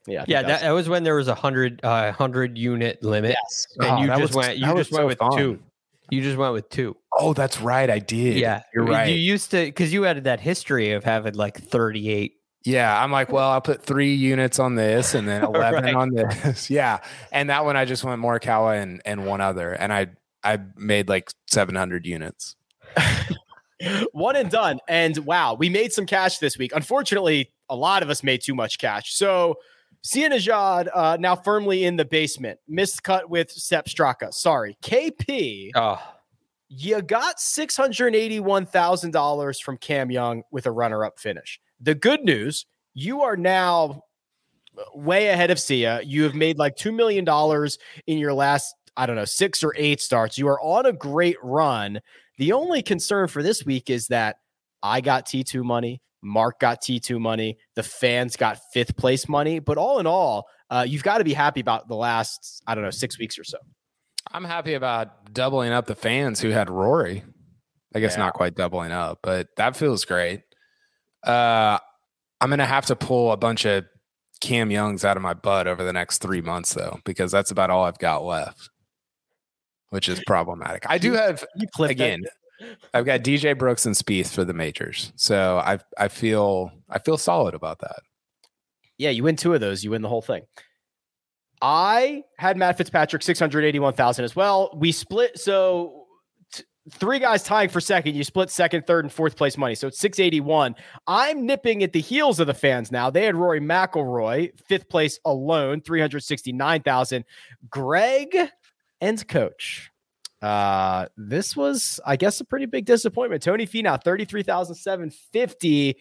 [0.08, 0.26] Yeah.
[0.28, 3.68] Yeah, that, that was when there was a hundred uh, hundred unit limit, yes.
[3.80, 5.38] and Oh, you just was- went you just went so with fun.
[5.38, 5.60] two.
[6.10, 6.96] You just went with two.
[7.18, 8.38] Oh, that's right, I did.
[8.38, 9.08] Yeah, you're right.
[9.10, 12.34] You used to because you had that history of having like thirty eight.
[12.66, 15.96] Yeah, I'm like, well, I'll put three units on this and then 11 Right.
[15.96, 16.70] on this.
[16.70, 17.00] yeah.
[17.32, 19.74] And that one, I just went Morikawa and, and one other.
[19.74, 20.08] And I,
[20.44, 22.56] I made like 700 units.
[24.14, 24.80] One and done.
[24.88, 26.72] And wow, we made some cash this week.
[26.74, 29.14] Unfortunately, a lot of us made too much cash.
[29.14, 29.56] So
[30.04, 32.60] Sia Nejad uh, now firmly in the basement.
[32.66, 34.34] Missed cut with Sepp Straka.
[34.34, 34.78] Sorry.
[34.84, 36.02] KP, Oh,
[36.70, 41.60] you got $681,000 from Cam Young with a runner up finish.
[41.84, 44.04] The good news, you are now
[44.96, 46.02] way ahead of Sia.
[46.04, 47.28] You have made like $2 million
[48.08, 50.38] in your last, I don't know, six or eight starts.
[50.38, 52.00] You are on a great run.
[52.38, 54.38] The only concern for this week is that
[54.82, 56.02] I got T2 money.
[56.22, 57.58] Mark got T2 money.
[57.76, 59.60] The fans got fifth place money.
[59.60, 62.84] But all in all, uh, you've got to be happy about the last, I don't
[62.86, 63.58] know, six weeks or so.
[64.32, 67.24] I'm happy about doubling up the fans who had Rory.
[67.94, 68.24] I guess Yeah.
[68.24, 70.42] not quite doubling up, but that feels great.
[71.26, 71.78] Uh,
[72.42, 73.86] I'm going to have to pull a bunch of
[74.42, 77.70] Cam Youngs out of my butt over the next three months, though, because that's about
[77.70, 78.70] all I've got left,
[79.90, 80.84] which is problematic.
[80.90, 82.04] I do have clipped that.
[82.04, 82.24] again.
[82.94, 87.18] I've got DJ Brooks and Spieth for the majors, so I I feel I feel
[87.18, 88.00] solid about that.
[88.98, 90.44] Yeah, you win two of those, you win the whole thing.
[91.62, 94.70] I had Matt Fitzpatrick 681,000 as well.
[94.76, 96.03] We split so
[96.92, 98.16] three guys tying for second.
[98.16, 99.76] You split second, third, and fourth place money.
[99.76, 100.76] So it's 681.
[101.08, 103.10] I'm nipping at the heels of the fans now.
[103.10, 107.24] They had Rory McIlroy, fifth place alone, 369,000.
[107.70, 108.38] Greg
[109.02, 109.90] and coach.
[110.42, 113.44] Uh, this was, I guess, a pretty big disappointment.
[113.44, 115.98] Tony Finau, 33,750.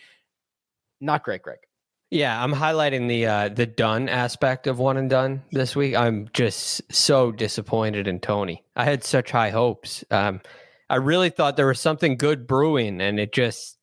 [1.01, 1.59] Not great, Greg.
[2.11, 2.43] yeah.
[2.43, 5.95] I'm highlighting the uh, the done aspect of one and done this week.
[5.97, 8.65] I'm just so disappointed in Tony.
[8.77, 10.05] I had such high hopes.
[10.11, 10.41] Um,
[10.93, 13.79] I really thought there was something good brewing, and it just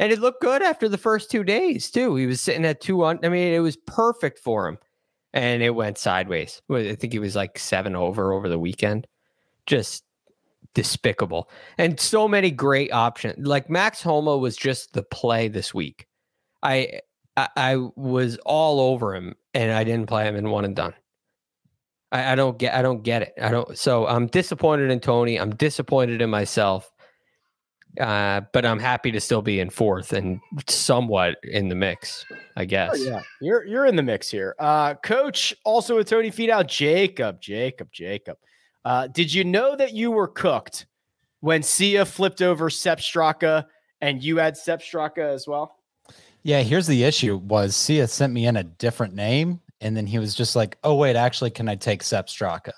[0.00, 2.16] and it looked good after the first two days too.
[2.16, 3.20] He was sitting at two on.
[3.22, 4.78] I mean, it was perfect for him,
[5.32, 6.60] and it went sideways.
[6.68, 9.06] I think he was like seven over over the weekend.
[9.66, 10.02] Just
[10.74, 13.46] despicable, and so many great options.
[13.46, 16.08] Like Max Homa was just the play this week.
[16.64, 17.02] I
[17.36, 20.94] I, I was all over him, and I didn't play him in one and done.
[22.12, 22.74] I, I don't get.
[22.74, 23.34] I don't get it.
[23.40, 23.76] I don't.
[23.76, 25.40] So I'm disappointed in Tony.
[25.40, 26.90] I'm disappointed in myself.
[28.00, 32.24] Uh, but I'm happy to still be in fourth and somewhat in the mix.
[32.56, 32.90] I guess.
[32.94, 34.54] Oh, yeah, you're you're in the mix here.
[34.58, 38.38] Uh, coach, also with Tony Finau, Jacob, Jacob, Jacob.
[38.84, 40.86] Uh, did you know that you were cooked
[41.40, 43.66] when Sia flipped over Sepp Straka
[44.00, 45.76] and you had Sepp Straka as well?
[46.42, 50.18] Yeah, here's the issue was Sia sent me in a different name and then he
[50.18, 52.72] was just like, "Oh wait, actually, can I take Sepp Straka?"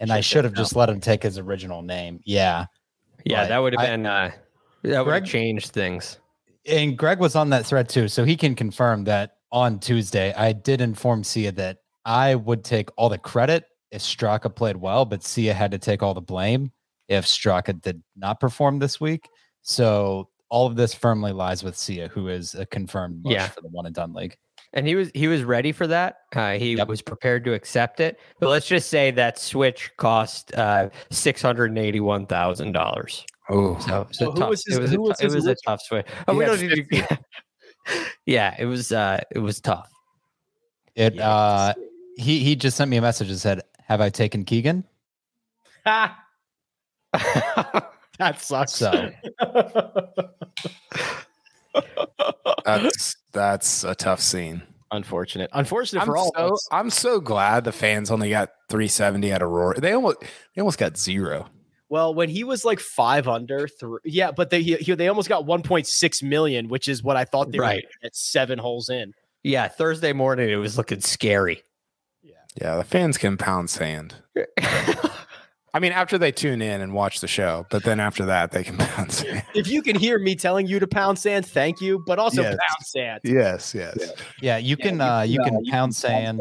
[0.00, 2.20] And I Should've should have just let him take his original name.
[2.24, 2.66] Yeah,
[3.24, 4.30] Yeah, But that would have I- been uh,
[4.84, 6.18] that would have changed things.
[6.66, 10.52] and Greg was on that thread too, so he can confirm that on Tuesday I
[10.52, 15.22] did inform Sia that I would take all the credit if Straka played well, but
[15.24, 16.70] Sia had to take all the blame
[17.08, 19.28] if Straka did not perform this week.
[19.62, 23.48] So all of this firmly lies with Sia, who is a confirmed Yeah.
[23.48, 24.36] for the one and done league.
[24.72, 26.18] And he was he was ready for that.
[26.34, 26.86] Uh, he Yep.
[26.88, 28.20] was prepared to accept it.
[28.38, 33.24] But let's just say that switch cost uh, six hundred and eighty one thousand dollars.
[33.48, 34.48] Oh, So, so tough.
[34.50, 36.06] was his- it was, a, was it was a tough switch.
[36.28, 37.18] Oh, He we don't need to,
[38.26, 39.90] yeah, it was uh, it was tough.
[40.94, 41.28] It Yeah.
[41.28, 41.72] uh
[42.16, 44.84] he he just sent me a message and said, Have I taken Keegan?
[45.84, 46.16] Ha!
[48.20, 48.74] that sucks.
[48.74, 49.10] So
[52.64, 54.62] that's that's a tough scene.
[54.90, 55.50] unfortunate.
[55.52, 56.68] Unfortunate I'm for all so, of us.
[56.72, 59.78] I'm so glad the fans only got 370 out of Rory.
[59.80, 60.18] They almost
[60.54, 61.48] they almost got zero.
[61.88, 65.28] Well, when he was like five under three, yeah, but they he, he- they almost
[65.28, 67.84] got 1.6 million, which is what I thought they Right.
[68.02, 69.12] were at seven holes in.
[69.42, 71.62] yeah, Thursday morning it was looking scary.
[72.22, 74.14] Yeah, yeah, the fans can pound sand.
[75.72, 78.64] I mean, after they tune in and watch the show, but then after that, they
[78.64, 79.44] can pound sand.
[79.54, 82.50] If you can hear me telling you to pound sand, thank you, but also Yes.
[82.68, 83.20] pound sand.
[83.24, 84.12] Yes, yes.
[84.42, 86.40] yeah, you Yeah, can you uh can, you uh, can you pound sand,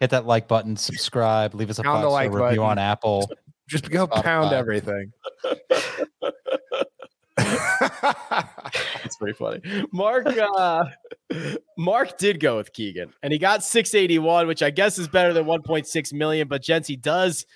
[0.00, 2.70] hit that like button, subscribe, leave us a Pound five the star like review button.
[2.72, 3.30] on Apple.
[3.68, 4.22] Just go Spotify.
[4.24, 5.12] pound everything.
[7.38, 9.60] That's pretty funny.
[9.92, 10.84] Mark uh
[11.76, 15.44] Mark did go with Keegan and he got 681, which I guess is better than
[15.44, 16.48] 1.6 million.
[16.48, 17.46] But gents, does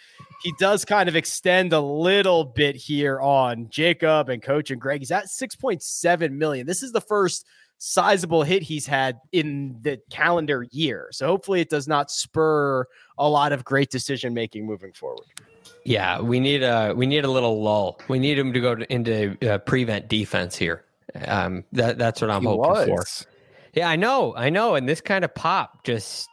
[0.42, 5.00] he does kind of extend a little bit here on Jacob and coach and Greg.
[5.00, 6.66] He's at 6.7 million.
[6.66, 7.46] This is the first
[7.78, 11.08] sizable hit he's had in the calendar year.
[11.10, 12.86] So hopefully it does not spur
[13.18, 15.26] a lot of great decision making moving forward.
[15.84, 18.00] Yeah, we need a we need a little lull.
[18.06, 20.84] We need him to go to, into uh, prevent defense here.
[21.26, 23.04] Um, that that's what I'm He hoping for.
[23.74, 24.76] Yeah, I know, I know.
[24.76, 26.28] And this kind of pop just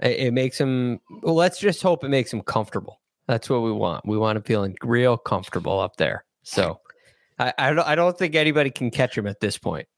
[0.00, 1.00] it, it makes him.
[1.22, 3.00] Well, let's just hope it makes him comfortable.
[3.28, 4.06] That's what we want.
[4.06, 6.24] We want him feeling real comfortable up there.
[6.42, 6.80] So
[7.38, 9.88] I I don't, I don't think anybody can catch him at this point.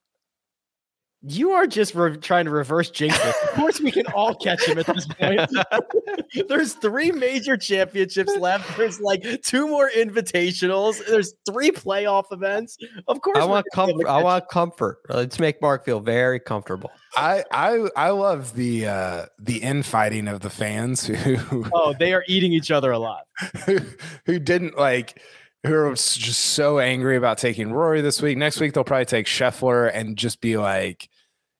[1.22, 3.36] You are just re- trying to reverse jinx this.
[3.42, 5.50] Of course, we can all catch him at this point.
[6.48, 8.76] There's three major championships left.
[8.76, 11.04] There's like two more invitationals.
[11.06, 12.78] There's three playoff events.
[13.08, 14.10] Of course, I want gonna be able comfort.
[14.10, 14.98] I want comfort.
[15.08, 16.92] Let's make Mark feel very comfortable.
[17.16, 21.66] I I I love the uh the infighting of the fans who.
[21.74, 23.24] Oh, they are eating each other alive.
[23.66, 23.78] who,
[24.26, 25.20] who didn't like
[25.66, 28.38] who are just so angry about taking Rory this week.
[28.38, 31.08] Next week they'll probably take Scheffler and just be like,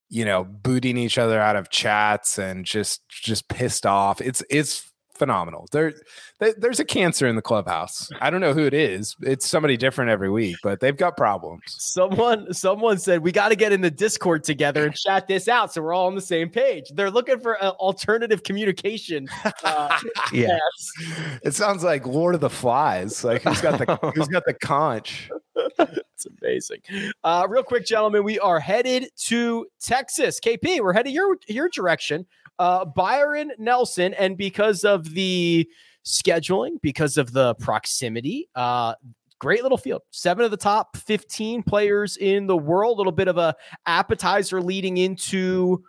[0.09, 4.21] you know, booting each other out of chats and just just pissed off.
[4.21, 5.67] It's it's phenomenal.
[5.73, 5.95] There,
[6.39, 8.11] there there's a cancer in the clubhouse.
[8.21, 9.17] I don't know who it is.
[9.21, 11.63] It's somebody different every week, but they've got problems.
[11.67, 15.73] Someone, someone said we got to get in the Discord together and chat this out,
[15.73, 16.85] so we're all on the same page.
[16.95, 19.29] They're looking for uh, alternative communication.
[19.65, 19.99] Uh,
[20.33, 20.59] Yeah.
[21.43, 23.25] It sounds like Lord of the Flies.
[23.25, 25.31] Like who's got the who's got the conch?
[25.79, 26.81] It's amazing.
[27.25, 30.41] Uh, real quick, gentlemen, we are headed to Texas.
[30.41, 32.27] KP, we're headed your your direction.
[32.59, 35.69] Uh, Byron Nelson, and because of the
[36.05, 38.95] scheduling, because of the proximity, uh,
[39.39, 40.03] great little field.
[40.11, 42.97] Seven of the top 15 players in the world.
[42.97, 43.55] A little bit of a
[43.87, 45.85] appetizer leading into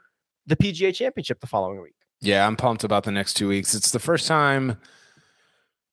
[0.45, 1.95] the PGA Championship the following week.
[2.22, 3.74] Yeah, I'm pumped about the next two weeks.
[3.74, 4.78] It's the first time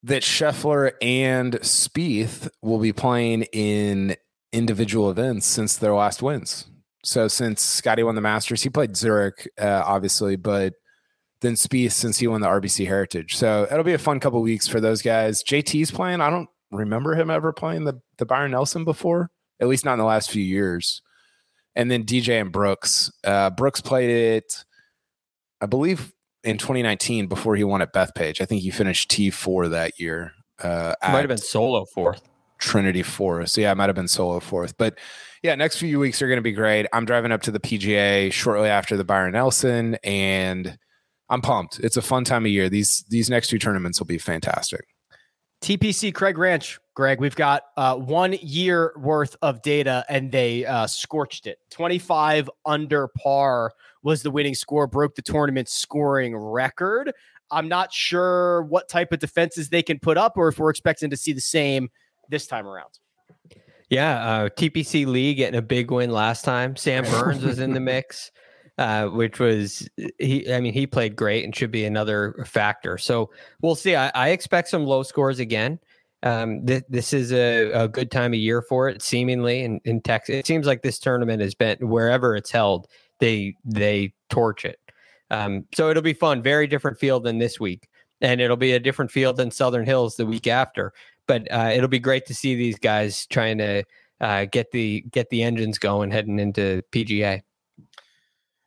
[0.02, 4.16] that Scheffler and Spieth will be playing in
[4.52, 6.66] individual events since their last wins.
[7.06, 10.74] So since Scotty won the Masters, he played Zurich, uh, obviously, but
[11.40, 13.36] then Spieth since he won the RBC Heritage.
[13.36, 15.44] So it'll be a fun couple weeks for those guys.
[15.44, 16.20] JT's playing.
[16.20, 19.30] I don't remember him ever playing the the Byron Nelson before,
[19.60, 21.00] at least not in the last few years.
[21.76, 23.12] And then DJ and Brooks.
[23.22, 24.64] Uh, Brooks played it,
[25.60, 26.12] I believe,
[26.42, 28.40] in 2019 before he won at Bethpage.
[28.40, 30.32] I think he finished T4 that year.
[30.60, 32.20] Uh, Might have been solo fourth.
[32.58, 33.54] Trinity Forest.
[33.54, 34.76] So yeah, it might have been solo fourth.
[34.76, 34.98] But
[35.46, 36.86] yeah, next few weeks are going to be great.
[36.92, 40.76] I'm driving up to the PGA shortly after the Byron Nelson, and
[41.30, 41.78] I'm pumped.
[41.78, 42.68] It's a fun time of year.
[42.68, 44.88] These these next two tournaments will be fantastic.
[45.62, 50.88] TPC Craig Ranch, Greg, we've got uh, one year worth of data and they uh,
[50.88, 51.58] scorched it.
[51.70, 57.12] 25 under par was the winning score, broke the tournament scoring record.
[57.52, 61.08] I'm not sure what type of defenses they can put up or if we're expecting
[61.10, 61.88] to see the same
[62.28, 62.98] this time around.
[63.88, 66.76] Yeah, uh, TPC Lee getting a big win last time.
[66.76, 68.32] Sam Burns was in the mix.
[68.78, 69.88] uh, which was
[70.18, 70.52] he.
[70.52, 72.98] I mean, he played great and should be another factor.
[72.98, 73.30] So
[73.62, 73.96] we'll see.
[73.96, 75.78] I, I expect some low scores again.
[76.22, 80.00] Um, th- this is a, a, good time of year for it, seemingly in, in
[80.00, 80.34] Texas.
[80.34, 82.88] It seems like this tournament has been wherever it's held,
[83.20, 84.78] they they torch it.
[85.30, 86.42] Um, so it'll be fun.
[86.42, 87.88] Very different field than this week,
[88.20, 90.92] and it'll be a different field than Southern Hills the week after.
[91.26, 93.84] But uh, it'll be great to see these guys trying to
[94.20, 97.42] uh, get the get the engines going heading into PGA.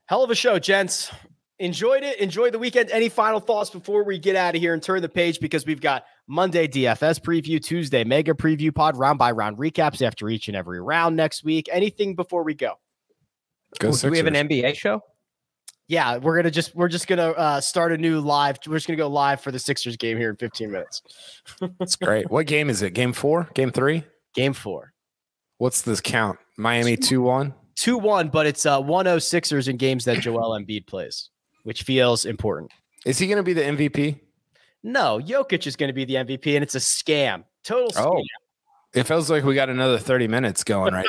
[0.06, 1.12] Hell of a show, gents.
[1.60, 2.20] Enjoyed it.
[2.20, 2.90] Enjoyed the weekend.
[2.90, 5.42] Any final thoughts before we get out of here and turn the page?
[5.42, 10.30] Because we've got Monday DFS preview, Tuesday mega preview pod, round by round recaps after
[10.30, 11.68] each and every round next week.
[11.72, 12.76] Anything before we go?
[13.80, 15.02] Go Do we have an NBA show?
[15.90, 18.60] Yeah, we're gonna just we're just gonna uh, start a new live.
[18.66, 21.02] We're just gonna go live for the Sixers game here in 15 minutes.
[21.80, 22.30] That's great.
[22.30, 22.92] What game is it?
[22.92, 23.50] Game four?
[23.56, 24.04] Game three?
[24.36, 24.94] Game four.
[25.58, 26.40] What's this count?
[26.58, 27.54] Miami 2 1?
[27.76, 31.30] 2 1, but it's uh, 1 0 Sixers in games that Joel Embiid plays,
[31.64, 32.72] which feels important.
[33.06, 34.22] Is he going to be the MVP?
[34.84, 37.44] No, Jokic is going to be the MVP, and it's a scam.
[37.66, 38.00] Total oh.
[38.00, 38.06] scam.
[38.06, 38.24] Oh.
[38.94, 41.06] It feels like we got another 30 minutes going right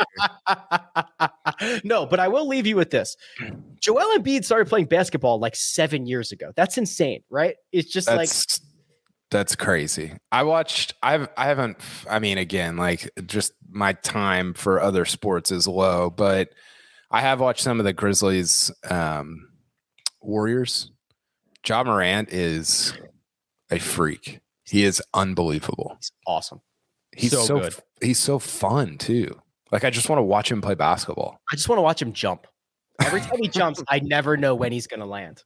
[1.85, 3.16] no, but I will leave you with this.
[3.81, 6.52] Joel Embiid started playing basketball like seven years ago.
[6.57, 7.57] That's insane, right?
[7.73, 8.66] It's just That's, like
[9.31, 10.12] that's crazy.
[10.32, 10.94] I watched.
[11.02, 11.28] I've.
[11.36, 11.78] I haven't.
[12.09, 16.51] I mean, again, like just my time for other sports is low, but
[17.12, 19.48] I have watched some of the Grizzlies, um,
[20.20, 20.90] Warriors.
[21.66, 22.93] Ja Morant is
[23.70, 24.40] a freak.
[24.65, 25.94] He is unbelievable.
[25.97, 26.61] He's awesome.
[27.16, 27.74] He's so, so good.
[28.01, 29.41] He's so fun too.
[29.73, 31.41] Like I just want to watch him play basketball.
[31.51, 32.47] I just want to watch him jump.
[33.01, 35.43] Every time he jumps, I never know when he's going to land.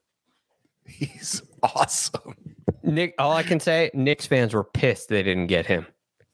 [0.87, 2.35] He's awesome.
[2.83, 5.87] Nick, all I can say, Knicks fans were pissed they didn't get him.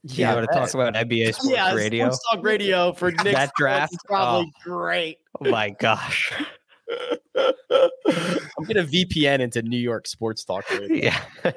[0.02, 2.06] Yeah, you want to talk about NBA Sports yeah, Radio?
[2.06, 4.60] Sports Talk Radio for Knicks that draft is probably oh.
[4.64, 5.18] great.
[5.38, 6.32] Oh my gosh.
[7.36, 11.12] I'm gonna VPN into New York Sports Talk Radio.
[11.44, 11.52] Yeah.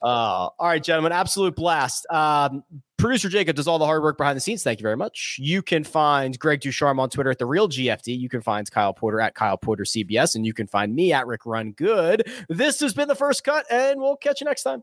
[0.00, 2.06] Uh, all right, gentlemen, absolute blast.
[2.10, 2.62] Um,
[2.98, 4.62] producer Jacob does all the hard work behind the scenes.
[4.62, 5.36] Thank you very much.
[5.40, 8.18] You can find Greg DuCharme on Twitter at the real GFD.
[8.18, 11.26] You can find Kyle Porter at Kyle Porter CBS, and you can find me at
[11.26, 12.30] Rick Run Good.
[12.48, 14.82] This has been the first cut, and we'll catch you next time.